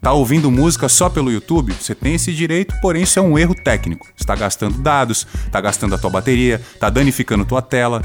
Tá 0.03 0.11
ouvindo 0.11 0.51
música 0.51 0.89
só 0.89 1.07
pelo 1.09 1.31
YouTube? 1.31 1.73
Você 1.73 1.95
tem 1.95 2.15
esse 2.15 2.33
direito, 2.33 2.75
porém 2.81 3.03
isso 3.03 3.17
é 3.17 3.21
um 3.21 3.39
erro 3.39 3.55
técnico. 3.55 4.05
Você 4.17 4.25
tá 4.25 4.35
gastando 4.35 4.77
dados, 4.77 5.25
tá 5.49 5.61
gastando 5.61 5.95
a 5.95 5.97
tua 5.97 6.09
bateria, 6.09 6.61
tá 6.77 6.89
danificando 6.89 7.45
tua 7.45 7.61
tela. 7.61 8.01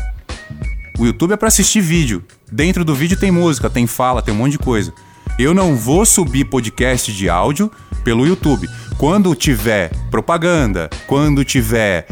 O 0.97 1.05
YouTube 1.05 1.33
é 1.33 1.37
para 1.37 1.49
assistir 1.49 1.81
vídeo. 1.81 2.25
Dentro 2.53 2.85
do 2.85 2.95
vídeo 2.95 3.19
tem 3.19 3.33
música, 3.33 3.69
tem 3.69 3.85
fala, 3.89 4.23
tem 4.23 4.33
um 4.33 4.37
monte 4.37 4.53
de 4.53 4.59
coisa. 4.59 4.93
Eu 5.41 5.53
não 5.53 5.75
vou 5.75 6.07
subir 6.07 6.45
podcast 6.45 7.13
de 7.13 7.29
áudio 7.29 7.69
pelo 8.05 8.25
YouTube. 8.25 8.69
Quando 8.97 9.35
tiver 9.35 9.91
propaganda, 10.09 10.89
quando 11.09 11.45
tiver 11.45 12.07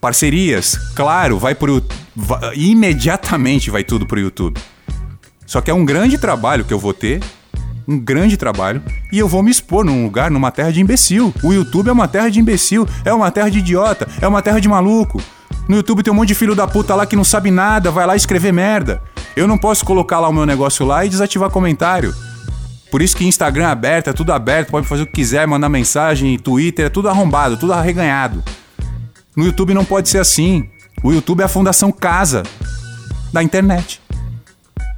parcerias, 0.00 0.76
claro, 0.96 1.38
vai 1.38 1.54
pro 1.54 1.84
va- 2.16 2.52
imediatamente 2.54 3.70
vai 3.70 3.84
tudo 3.84 4.06
pro 4.06 4.18
YouTube. 4.18 4.60
Só 5.46 5.60
que 5.60 5.70
é 5.70 5.74
um 5.74 5.84
grande 5.84 6.18
trabalho 6.18 6.64
que 6.64 6.72
eu 6.74 6.78
vou 6.78 6.92
ter, 6.92 7.20
um 7.88 7.98
grande 7.98 8.36
trabalho, 8.36 8.82
e 9.10 9.18
eu 9.18 9.26
vou 9.26 9.42
me 9.42 9.50
expor 9.50 9.82
num 9.82 10.04
lugar, 10.04 10.30
numa 10.30 10.50
terra 10.50 10.70
de 10.70 10.78
imbecil. 10.78 11.32
O 11.42 11.54
YouTube 11.54 11.88
é 11.88 11.92
uma 11.92 12.06
terra 12.06 12.28
de 12.28 12.38
imbecil, 12.38 12.86
é 13.02 13.14
uma 13.14 13.30
terra 13.30 13.48
de 13.48 13.60
idiota, 13.60 14.06
é 14.20 14.28
uma 14.28 14.42
terra 14.42 14.60
de 14.60 14.68
maluco. 14.68 15.22
No 15.66 15.76
YouTube 15.76 16.02
tem 16.02 16.12
um 16.12 16.16
monte 16.16 16.28
de 16.28 16.34
filho 16.34 16.54
da 16.54 16.66
puta 16.66 16.94
lá 16.94 17.06
que 17.06 17.16
não 17.16 17.24
sabe 17.24 17.50
nada, 17.50 17.90
vai 17.90 18.06
lá 18.06 18.14
escrever 18.14 18.52
merda. 18.52 19.00
Eu 19.34 19.48
não 19.48 19.56
posso 19.56 19.86
colocar 19.86 20.20
lá 20.20 20.28
o 20.28 20.32
meu 20.32 20.44
negócio 20.44 20.84
lá 20.84 21.04
e 21.06 21.08
desativar 21.08 21.48
comentário. 21.48 22.14
Por 22.90 23.00
isso 23.00 23.16
que 23.16 23.26
Instagram 23.26 23.64
é 23.64 23.70
aberto, 23.70 24.10
é 24.10 24.12
tudo 24.12 24.32
aberto, 24.32 24.70
pode 24.70 24.86
fazer 24.86 25.02
o 25.02 25.06
que 25.06 25.12
quiser, 25.12 25.46
mandar 25.46 25.68
mensagem, 25.70 26.38
Twitter, 26.38 26.86
é 26.86 26.88
tudo 26.90 27.08
arrombado, 27.08 27.56
tudo 27.56 27.72
arreganhado. 27.72 28.42
No 29.34 29.44
YouTube 29.44 29.72
não 29.72 29.84
pode 29.84 30.08
ser 30.10 30.18
assim. 30.18 30.68
O 31.02 31.12
YouTube 31.12 31.40
é 31.40 31.44
a 31.44 31.48
fundação 31.48 31.90
casa 31.92 32.42
da 33.32 33.42
internet. 33.42 34.00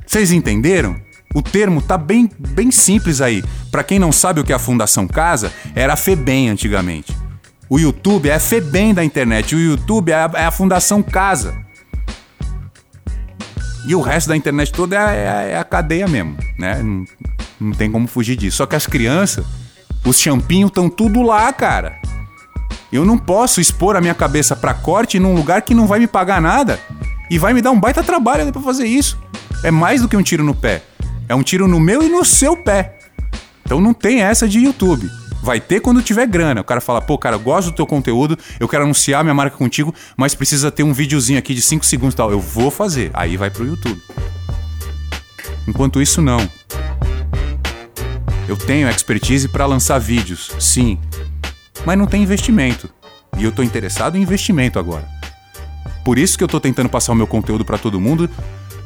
Vocês 0.06 0.32
entenderam? 0.32 0.96
O 1.34 1.40
termo 1.42 1.80
tá 1.80 1.96
bem, 1.96 2.28
bem 2.38 2.70
simples 2.70 3.20
aí. 3.20 3.42
Pra 3.70 3.84
quem 3.84 3.98
não 3.98 4.10
sabe 4.10 4.40
o 4.40 4.44
que 4.44 4.52
é 4.52 4.56
a 4.56 4.58
Fundação 4.58 5.06
Casa, 5.06 5.52
era 5.74 5.92
a 5.92 5.96
FEBEM 5.96 6.48
antigamente. 6.50 7.16
O 7.68 7.78
YouTube 7.78 8.28
é 8.28 8.34
a 8.34 8.40
FEBEM 8.40 8.92
da 8.94 9.04
internet. 9.04 9.54
O 9.54 9.58
YouTube 9.60 10.10
é 10.10 10.14
a, 10.16 10.30
é 10.34 10.44
a 10.46 10.50
Fundação 10.50 11.02
Casa. 11.02 11.54
E 13.86 13.94
o 13.94 14.00
resto 14.00 14.28
da 14.28 14.36
internet 14.36 14.72
toda 14.72 14.96
é, 14.96 14.98
a- 15.28 15.42
é 15.42 15.50
é 15.52 15.58
a 15.58 15.64
cadeia 15.64 16.06
mesmo, 16.06 16.36
né? 16.58 16.82
Não, 16.82 17.04
não 17.60 17.72
tem 17.72 17.90
como 17.90 18.06
fugir 18.06 18.36
disso. 18.36 18.58
Só 18.58 18.66
que 18.66 18.76
as 18.76 18.86
crianças, 18.86 19.44
os 20.04 20.18
champinhos 20.18 20.68
estão 20.70 20.88
tudo 20.90 21.22
lá, 21.22 21.50
cara. 21.52 21.98
Eu 22.92 23.04
não 23.04 23.16
posso 23.16 23.60
expor 23.60 23.96
a 23.96 24.00
minha 24.00 24.14
cabeça 24.14 24.56
pra 24.56 24.74
corte 24.74 25.18
num 25.20 25.34
lugar 25.34 25.62
que 25.62 25.74
não 25.74 25.86
vai 25.86 26.00
me 26.00 26.06
pagar 26.08 26.40
nada 26.42 26.78
e 27.30 27.38
vai 27.38 27.54
me 27.54 27.62
dar 27.62 27.70
um 27.70 27.78
baita 27.80 28.02
trabalho 28.02 28.50
pra 28.52 28.60
fazer 28.60 28.86
isso. 28.86 29.16
É 29.62 29.70
mais 29.70 30.02
do 30.02 30.08
que 30.08 30.16
um 30.16 30.22
tiro 30.22 30.42
no 30.42 30.54
pé. 30.54 30.82
É 31.30 31.34
um 31.36 31.44
tiro 31.44 31.68
no 31.68 31.78
meu 31.78 32.02
e 32.02 32.08
no 32.08 32.24
seu 32.24 32.56
pé. 32.56 32.98
Então 33.64 33.80
não 33.80 33.94
tem 33.94 34.20
essa 34.20 34.48
de 34.48 34.58
YouTube. 34.58 35.08
Vai 35.44 35.60
ter 35.60 35.78
quando 35.78 36.02
tiver 36.02 36.26
grana. 36.26 36.60
O 36.60 36.64
cara 36.64 36.80
fala, 36.80 37.00
pô, 37.00 37.16
cara, 37.16 37.36
eu 37.36 37.40
gosto 37.40 37.70
do 37.70 37.76
teu 37.76 37.86
conteúdo, 37.86 38.36
eu 38.58 38.66
quero 38.66 38.82
anunciar 38.82 39.22
minha 39.22 39.32
marca 39.32 39.56
contigo, 39.56 39.94
mas 40.16 40.34
precisa 40.34 40.72
ter 40.72 40.82
um 40.82 40.92
videozinho 40.92 41.38
aqui 41.38 41.54
de 41.54 41.62
5 41.62 41.86
segundos 41.86 42.14
e 42.14 42.16
tal. 42.16 42.32
Eu 42.32 42.40
vou 42.40 42.68
fazer. 42.68 43.12
Aí 43.14 43.36
vai 43.36 43.48
pro 43.48 43.64
YouTube. 43.64 44.02
Enquanto 45.68 46.02
isso, 46.02 46.20
não. 46.20 46.40
Eu 48.48 48.56
tenho 48.56 48.90
expertise 48.90 49.46
pra 49.46 49.66
lançar 49.66 50.00
vídeos, 50.00 50.50
sim. 50.58 50.98
Mas 51.86 51.96
não 51.96 52.08
tem 52.08 52.24
investimento. 52.24 52.90
E 53.38 53.44
eu 53.44 53.52
tô 53.52 53.62
interessado 53.62 54.18
em 54.18 54.22
investimento 54.22 54.80
agora. 54.80 55.08
Por 56.04 56.18
isso 56.18 56.36
que 56.36 56.42
eu 56.42 56.48
tô 56.48 56.58
tentando 56.58 56.88
passar 56.88 57.12
o 57.12 57.14
meu 57.14 57.28
conteúdo 57.28 57.64
para 57.64 57.78
todo 57.78 58.00
mundo 58.00 58.28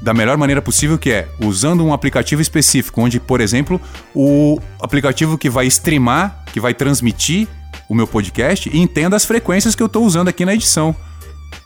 da 0.05 0.13
melhor 0.13 0.37
maneira 0.37 0.61
possível, 0.61 0.99
que 0.99 1.11
é 1.11 1.27
usando 1.41 1.83
um 1.83 1.95
aplicativo 1.95 2.43
específico, 2.43 3.01
onde, 3.01 3.19
por 3.19 3.41
exemplo, 3.41 3.81
o 4.15 4.61
aplicativo 4.79 5.39
que 5.39 5.49
vai 5.49 5.67
streamar, 5.67 6.45
que 6.53 6.61
vai 6.61 6.75
transmitir 6.75 7.49
o 7.89 7.95
meu 7.95 8.07
podcast, 8.07 8.71
entenda 8.77 9.17
as 9.17 9.25
frequências 9.25 9.75
que 9.75 9.83
eu 9.83 9.89
tô 9.89 10.03
usando 10.03 10.29
aqui 10.29 10.45
na 10.45 10.53
edição. 10.53 10.95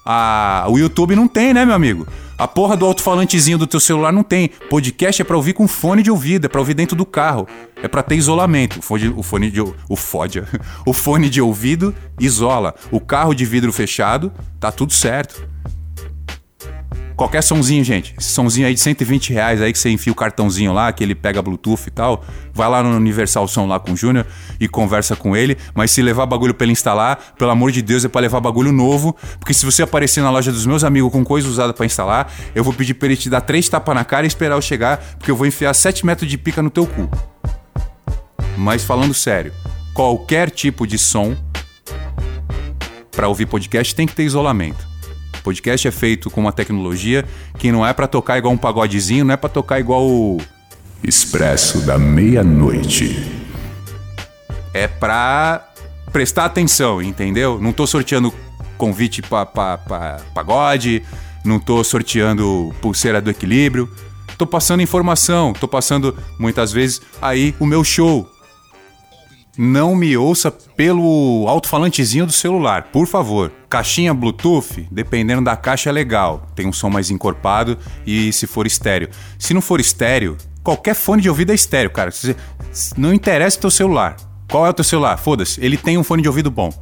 Ah, 0.07 0.66
o 0.68 0.79
YouTube 0.79 1.16
não 1.16 1.27
tem, 1.27 1.53
né, 1.53 1.64
meu 1.64 1.74
amigo? 1.74 2.07
A 2.38 2.46
porra 2.46 2.77
do 2.77 2.87
alto-falantezinho 2.87 3.59
do 3.59 3.66
teu 3.66 3.81
celular 3.81 4.12
não 4.12 4.22
tem. 4.22 4.48
Podcast 4.70 5.20
é 5.20 5.24
pra 5.24 5.37
ouvir 5.37 5.53
com 5.53 5.66
fone 5.66 6.05
de 6.05 6.11
ouvido, 6.11 6.44
é 6.44 6.48
pra 6.48 6.61
ouvir 6.61 6.74
dentro 6.74 6.94
do 6.94 7.05
carro. 7.05 7.48
É 7.83 7.88
pra 7.88 8.05
ter 8.05 8.14
isolamento. 8.14 8.79
O 8.79 8.83
fone, 8.83 9.09
o 9.09 9.22
fone 9.24 9.51
de 9.51 9.61
o 9.61 9.96
fode, 9.96 10.44
o 10.87 10.92
fone 10.92 11.29
de 11.29 11.40
ouvido 11.40 11.92
isola. 12.20 12.72
O 12.92 13.01
carro 13.01 13.35
de 13.35 13.44
vidro 13.44 13.72
fechado, 13.72 14.33
tá 14.61 14.70
tudo 14.70 14.92
certo. 14.92 15.44
Qualquer 17.18 17.42
sonzinho, 17.42 17.83
gente. 17.83 18.14
Esse 18.16 18.28
sonzinho 18.28 18.64
aí 18.64 18.74
de 18.74 18.78
120 18.78 19.33
reais 19.33 19.61
aí 19.61 19.72
que 19.72 19.78
você 19.81 19.90
enfia 19.90 20.12
o 20.12 20.14
cartãozinho 20.14 20.72
lá, 20.72 20.92
que 20.92 21.02
ele 21.02 21.16
pega 21.16 21.42
Bluetooth 21.42 21.88
e 21.88 21.90
tal. 21.90 22.24
Vai 22.54 22.68
lá 22.68 22.81
no 22.81 22.96
Universal 22.96 23.48
Som 23.48 23.66
lá 23.66 23.81
com 23.81 23.90
o 23.90 23.96
Júnior 23.96 24.24
e 24.61 24.68
conversa 24.68 25.16
com 25.16 25.37
ele. 25.37 25.59
Mas 25.74 25.90
se 25.90 26.00
levar 26.00 26.26
bagulho 26.26 26.54
pra 26.54 26.64
ele 26.64 26.70
instalar, 26.70 27.35
pelo 27.37 27.50
amor 27.50 27.72
de 27.72 27.83
Deus, 27.83 28.04
é 28.04 28.09
pra 28.09 28.20
levar 28.20 28.38
bagulho 28.38 28.70
novo. 28.70 29.16
Porque 29.40 29.52
se 29.52 29.66
você 29.66 29.83
aparecer 29.83 30.22
na 30.22 30.31
loja 30.31 30.52
dos 30.52 30.64
meus 30.64 30.85
amigos 30.85 31.11
com 31.11 31.24
coisa 31.24 31.48
usada 31.48 31.74
pra 31.74 31.85
instalar, 31.85 32.33
eu 32.54 32.62
vou 32.62 32.72
pedir 32.72 32.94
pra 32.94 33.07
ele 33.09 33.16
te 33.16 33.28
dar 33.28 33.40
três 33.40 33.68
tapas 33.68 33.96
na 33.96 34.04
cara 34.04 34.24
e 34.24 34.28
esperar 34.28 34.54
eu 34.54 34.62
chegar, 34.62 34.98
porque 35.18 35.33
eu 35.33 35.37
vou 35.37 35.44
enfiar 35.44 35.74
7 35.74 36.07
metros 36.07 36.31
de 36.31 36.38
pica 36.38 36.62
no 36.62 36.70
teu 36.70 36.87
cu. 36.87 37.11
Mas 38.57 38.85
falando 38.85 39.12
sério, 39.12 39.52
qualquer 39.92 40.50
tipo 40.50 40.87
de 40.87 40.96
som 40.96 41.37
pra 43.11 43.26
ouvir 43.26 43.46
podcast 43.46 43.92
tem 43.92 44.07
que 44.07 44.14
ter 44.14 44.22
isolamento. 44.22 44.88
Podcast 45.42 45.87
é 45.87 45.90
feito 45.90 46.31
com 46.31 46.40
uma 46.40 46.53
tecnologia 46.53 47.24
que 47.59 47.70
não 47.72 47.87
é 47.87 47.92
pra 47.92 48.07
tocar 48.07 48.38
igual 48.38 48.53
um 48.53 48.59
pagodezinho, 48.59 49.24
não 49.24 49.35
é 49.35 49.37
pra 49.37 49.48
tocar 49.48 49.81
igual 49.81 50.07
o 50.07 50.38
Expresso 51.03 51.81
da 51.83 51.96
meia-noite. 51.98 53.24
é 54.74 54.88
pra 54.88 55.68
prestar 56.12 56.46
atenção, 56.46 57.01
entendeu? 57.01 57.59
Não 57.61 57.72
tô 57.72 57.87
sorteando 57.87 58.33
convite 58.77 59.22
pra, 59.22 59.46
pra, 59.46 59.79
pra 59.79 60.20
pagode, 60.35 61.03
não 61.44 61.59
tô 61.59 61.83
sorteando 61.85 62.74
pulseira 62.81 63.20
do 63.20 63.31
equilíbrio, 63.31 63.88
tô 64.37 64.46
passando 64.46 64.83
informação, 64.83 65.53
tô 65.53 65.66
passando 65.68 66.16
muitas 66.38 66.72
vezes 66.72 67.01
aí 67.20 67.55
o 67.59 67.66
meu 67.66 67.83
show. 67.85 68.29
Não 69.61 69.97
me 69.97 70.16
ouça 70.16 70.53
pelo 70.53 71.44
alto-falantezinho 71.49 72.25
do 72.25 72.31
celular, 72.31 72.85
por 72.92 73.09
favor. 73.09 73.51
Caixinha 73.68 74.14
Bluetooth, 74.14 74.87
dependendo 74.88 75.42
da 75.42 75.57
caixa 75.57 75.90
é 75.90 75.92
legal. 75.92 76.47
Tem 76.55 76.64
um 76.64 76.73
som 76.73 76.88
mais 76.88 77.11
encorpado 77.11 77.77
e 78.07 78.33
se 78.33 78.47
for 78.47 78.68
estéreo. 78.68 79.09
Se 79.37 79.53
não 79.53 79.61
for 79.61 79.81
estéreo, 79.81 80.37
qualquer 80.62 80.94
fone 80.94 81.21
de 81.21 81.29
ouvido 81.29 81.51
é 81.51 81.57
estéreo, 81.57 81.90
cara. 81.90 82.12
Não 82.97 83.12
interessa 83.12 83.59
o 83.59 83.61
teu 83.62 83.71
celular. 83.73 84.16
Qual 84.49 84.64
é 84.64 84.71
o 84.71 84.73
teu 84.73 84.85
celular? 84.85 85.16
Foda-se, 85.16 85.61
ele 85.61 85.77
tem 85.77 85.99
um 85.99 86.05
fone 86.05 86.23
de 86.23 86.29
ouvido 86.29 86.53
bom. 86.53 86.73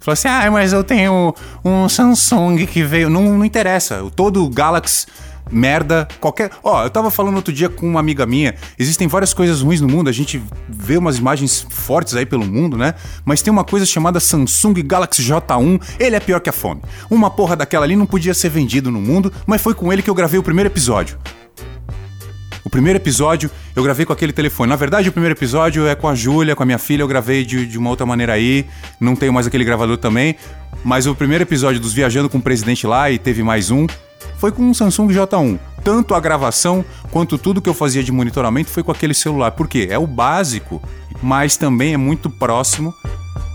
Fala 0.00 0.14
assim, 0.14 0.26
ah, 0.26 0.50
mas 0.50 0.72
eu 0.72 0.82
tenho 0.82 1.32
um 1.64 1.88
Samsung 1.88 2.66
que 2.66 2.82
veio. 2.82 3.08
Não, 3.08 3.38
não 3.38 3.44
interessa. 3.44 4.04
Todo 4.16 4.50
Galaxy 4.50 5.06
merda, 5.50 6.08
qualquer. 6.20 6.50
Ó, 6.62 6.84
eu 6.84 6.90
tava 6.90 7.10
falando 7.10 7.36
outro 7.36 7.52
dia 7.52 7.68
com 7.68 7.86
uma 7.86 8.00
amiga 8.00 8.26
minha. 8.26 8.54
Existem 8.78 9.08
várias 9.08 9.34
coisas 9.34 9.60
ruins 9.60 9.80
no 9.80 9.88
mundo, 9.88 10.08
a 10.08 10.12
gente 10.12 10.42
vê 10.68 10.96
umas 10.96 11.18
imagens 11.18 11.66
fortes 11.68 12.14
aí 12.14 12.26
pelo 12.26 12.44
mundo, 12.44 12.76
né? 12.76 12.94
Mas 13.24 13.42
tem 13.42 13.52
uma 13.52 13.64
coisa 13.64 13.86
chamada 13.86 14.20
Samsung 14.20 14.74
Galaxy 14.84 15.22
J1, 15.22 15.80
ele 15.98 16.16
é 16.16 16.20
pior 16.20 16.40
que 16.40 16.50
a 16.50 16.52
fome. 16.52 16.82
Uma 17.10 17.30
porra 17.30 17.56
daquela 17.56 17.84
ali 17.84 17.96
não 17.96 18.06
podia 18.06 18.34
ser 18.34 18.48
vendido 18.48 18.90
no 18.90 19.00
mundo, 19.00 19.32
mas 19.46 19.60
foi 19.60 19.74
com 19.74 19.92
ele 19.92 20.02
que 20.02 20.10
eu 20.10 20.14
gravei 20.14 20.38
o 20.38 20.42
primeiro 20.42 20.68
episódio. 20.68 21.18
O 22.64 22.70
primeiro 22.70 22.98
episódio 22.98 23.50
eu 23.76 23.82
gravei 23.82 24.06
com 24.06 24.12
aquele 24.12 24.32
telefone. 24.32 24.70
Na 24.70 24.76
verdade, 24.76 25.08
o 25.08 25.12
primeiro 25.12 25.36
episódio 25.36 25.86
é 25.86 25.94
com 25.94 26.08
a 26.08 26.14
Júlia, 26.14 26.56
com 26.56 26.62
a 26.62 26.66
minha 26.66 26.78
filha, 26.78 27.02
eu 27.02 27.08
gravei 27.08 27.44
de, 27.44 27.66
de 27.66 27.76
uma 27.76 27.90
outra 27.90 28.06
maneira 28.06 28.32
aí. 28.32 28.64
Não 28.98 29.14
tenho 29.14 29.34
mais 29.34 29.46
aquele 29.46 29.64
gravador 29.64 29.98
também. 29.98 30.34
Mas 30.82 31.06
o 31.06 31.14
primeiro 31.14 31.44
episódio 31.44 31.78
dos 31.80 31.92
Viajando 31.92 32.28
com 32.28 32.38
o 32.38 32.42
Presidente 32.42 32.86
lá, 32.86 33.10
e 33.10 33.18
teve 33.18 33.42
mais 33.42 33.70
um, 33.70 33.86
foi 34.38 34.52
com 34.52 34.62
um 34.62 34.74
Samsung 34.74 35.08
J1. 35.08 35.58
Tanto 35.82 36.14
a 36.14 36.20
gravação 36.20 36.84
quanto 37.10 37.36
tudo 37.36 37.60
que 37.60 37.68
eu 37.68 37.74
fazia 37.74 38.02
de 38.02 38.10
monitoramento 38.10 38.70
foi 38.70 38.82
com 38.82 38.90
aquele 38.90 39.14
celular. 39.14 39.50
Por 39.52 39.68
quê? 39.68 39.88
É 39.90 39.98
o 39.98 40.06
básico, 40.06 40.82
mas 41.22 41.56
também 41.56 41.92
é 41.92 41.96
muito 41.96 42.30
próximo 42.30 42.94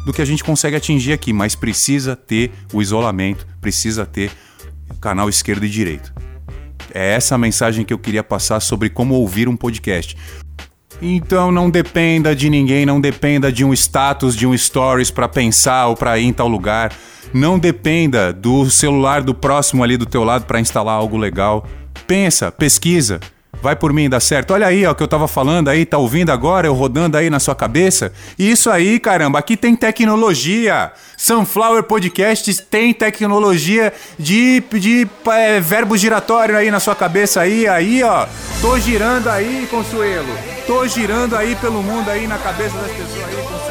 do 0.05 0.13
que 0.13 0.21
a 0.21 0.25
gente 0.25 0.43
consegue 0.43 0.75
atingir 0.75 1.13
aqui. 1.13 1.33
Mas 1.33 1.55
precisa 1.55 2.15
ter 2.15 2.51
o 2.71 2.81
isolamento, 2.81 3.47
precisa 3.59 4.05
ter 4.05 4.31
canal 5.01 5.29
esquerdo 5.29 5.65
e 5.65 5.69
direito. 5.69 6.13
É 6.93 7.13
essa 7.13 7.35
a 7.35 7.37
mensagem 7.37 7.85
que 7.85 7.93
eu 7.93 7.99
queria 7.99 8.23
passar 8.23 8.59
sobre 8.59 8.89
como 8.89 9.15
ouvir 9.15 9.47
um 9.47 9.55
podcast. 9.55 10.15
Então 11.01 11.51
não 11.51 11.69
dependa 11.69 12.35
de 12.35 12.49
ninguém, 12.49 12.85
não 12.85 12.99
dependa 12.99 13.51
de 13.51 13.63
um 13.63 13.73
status, 13.73 14.35
de 14.35 14.45
um 14.45 14.57
stories 14.57 15.09
para 15.09 15.27
pensar 15.27 15.87
ou 15.87 15.95
para 15.95 16.17
ir 16.19 16.25
em 16.25 16.33
tal 16.33 16.47
lugar. 16.47 16.91
Não 17.33 17.59
dependa 17.59 18.33
do 18.33 18.69
celular 18.69 19.21
do 19.21 19.33
próximo 19.33 19.83
ali 19.83 19.95
do 19.97 20.05
teu 20.05 20.23
lado 20.23 20.45
para 20.45 20.59
instalar 20.59 20.95
algo 20.95 21.15
legal. 21.17 21.65
Pensa, 22.07 22.51
pesquisa. 22.51 23.19
Vai 23.61 23.75
por 23.75 23.91
mim, 23.91 24.09
dá 24.09 24.19
certo. 24.19 24.51
Olha 24.51 24.67
aí, 24.67 24.85
ó, 24.85 24.91
o 24.91 24.95
que 24.95 25.03
eu 25.03 25.07
tava 25.07 25.27
falando 25.27 25.67
aí, 25.67 25.85
tá 25.85 25.97
ouvindo 25.97 26.31
agora, 26.31 26.65
eu 26.65 26.73
rodando 26.73 27.17
aí 27.17 27.29
na 27.29 27.39
sua 27.39 27.53
cabeça? 27.53 28.13
Isso 28.37 28.69
aí, 28.69 28.99
caramba, 28.99 29.37
aqui 29.37 29.57
tem 29.57 29.75
tecnologia. 29.75 30.91
Sunflower 31.17 31.83
Podcasts 31.83 32.57
tem 32.59 32.93
tecnologia 32.93 33.91
de, 34.17 34.63
de 34.71 35.07
é, 35.29 35.59
verbo 35.59 35.97
giratório 35.97 36.55
aí 36.55 36.71
na 36.71 36.79
sua 36.79 36.95
cabeça 36.95 37.41
aí, 37.41 37.67
aí, 37.67 38.01
ó. 38.01 38.27
Tô 38.61 38.77
girando 38.77 39.29
aí, 39.29 39.67
Consuelo. 39.71 40.27
Tô 40.67 40.85
girando 40.85 41.35
aí 41.35 41.55
pelo 41.55 41.81
mundo 41.81 42.09
aí 42.09 42.27
na 42.27 42.37
cabeça 42.37 42.77
das 42.77 42.91
pessoas 42.91 43.23
aí, 43.23 43.35
Consuelo. 43.35 43.69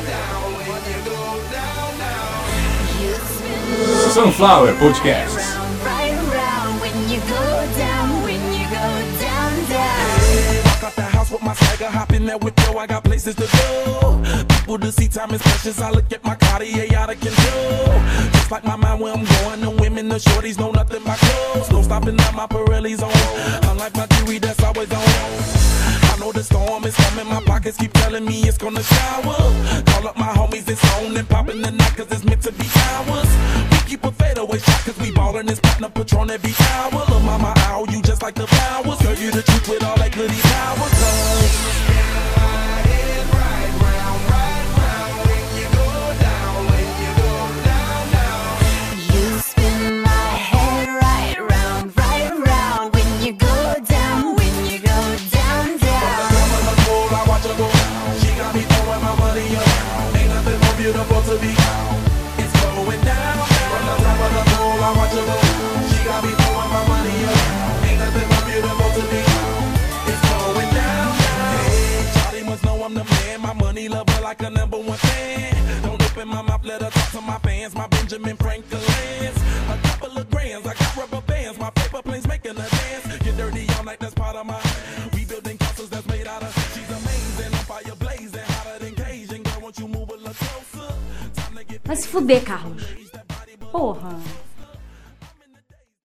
Sunflower 4.12 4.74
Podcasts. 4.76 5.56
Right 5.84 6.14
around 6.14 6.80
when 6.80 7.10
you 7.10 7.20
go 7.20 7.66
down, 7.76 8.22
when 8.24 8.40
you 8.54 8.66
go 8.70 8.88
down, 9.20 9.52
down. 9.68 10.64
Walk 10.64 10.84
out 10.84 10.96
the 10.96 11.02
house 11.02 11.30
with 11.30 11.42
my 11.42 11.54
swagger, 11.54 11.90
hop 11.90 12.12
in 12.14 12.24
that 12.26 12.42
whip, 12.42 12.58
yo, 12.66 12.78
I 12.78 12.86
got 12.86 13.04
places 13.04 13.34
to 13.34 13.46
go. 13.46 14.57
People 14.68 14.80
to 14.80 14.92
see, 14.92 15.08
time 15.08 15.30
is 15.30 15.40
precious. 15.40 15.80
I 15.80 15.90
look 15.90 16.12
at 16.12 16.22
my 16.24 16.34
Cartier 16.34 16.94
out 16.94 17.08
of 17.08 17.18
control. 17.18 17.86
Just 18.32 18.50
like 18.50 18.64
my 18.64 18.76
mind 18.76 19.00
where 19.00 19.14
I'm 19.14 19.24
going, 19.24 19.62
the 19.62 19.70
women, 19.70 20.10
the 20.10 20.16
shorties 20.16 20.58
know 20.58 20.70
nothing 20.70 21.02
but 21.04 21.16
clothes. 21.16 21.70
No 21.70 21.80
stopping 21.80 22.20
at 22.20 22.34
my 22.34 22.46
Pirelli's 22.46 23.02
on. 23.02 23.10
Unlike 23.70 23.96
my 23.96 24.06
jewelry, 24.08 24.38
that's 24.38 24.62
always 24.62 24.92
on. 24.92 25.00
I 25.00 26.16
know 26.20 26.32
the 26.32 26.44
storm 26.44 26.84
is 26.84 26.94
coming, 26.96 27.26
my 27.28 27.40
pockets 27.46 27.78
keep 27.78 27.94
telling 27.94 28.26
me 28.26 28.42
it's 28.42 28.58
gonna 28.58 28.82
shower. 28.82 29.40
Call 29.86 30.06
up 30.06 30.18
my 30.18 30.28
homies, 30.36 30.68
it's 30.68 30.84
on 31.00 31.16
and 31.16 31.26
popping 31.26 31.62
the 31.62 31.70
night, 31.70 31.96
cause 31.96 32.08
it's 32.10 32.24
meant 32.24 32.42
to 32.42 32.52
be 32.52 32.68
ours. 32.92 33.30
We 33.70 33.78
keep 33.88 34.04
a 34.04 34.12
fadeaway 34.12 34.58
shot, 34.58 34.84
cause 34.84 34.98
we 34.98 35.12
ballin' 35.12 35.46
this 35.46 35.60
platinum 35.60 35.92
patron 35.92 36.28
every 36.30 36.52
hour. 36.76 37.06
Look, 37.08 37.22
mama, 37.22 37.54
ow, 37.56 37.86
you 37.88 38.02
just 38.02 38.20
like 38.20 38.34
the 38.34 38.46
flowers. 38.46 39.00
Girl, 39.00 39.14
you 39.14 39.30
the 39.30 39.40
truth 39.40 39.66
with 39.66 39.82
all 39.82 39.96
that 39.96 40.12
goody 40.12 40.38
power, 40.42 40.76
cause. 40.76 41.68
Fuder, 92.28 92.44
Carlos. 92.44 92.97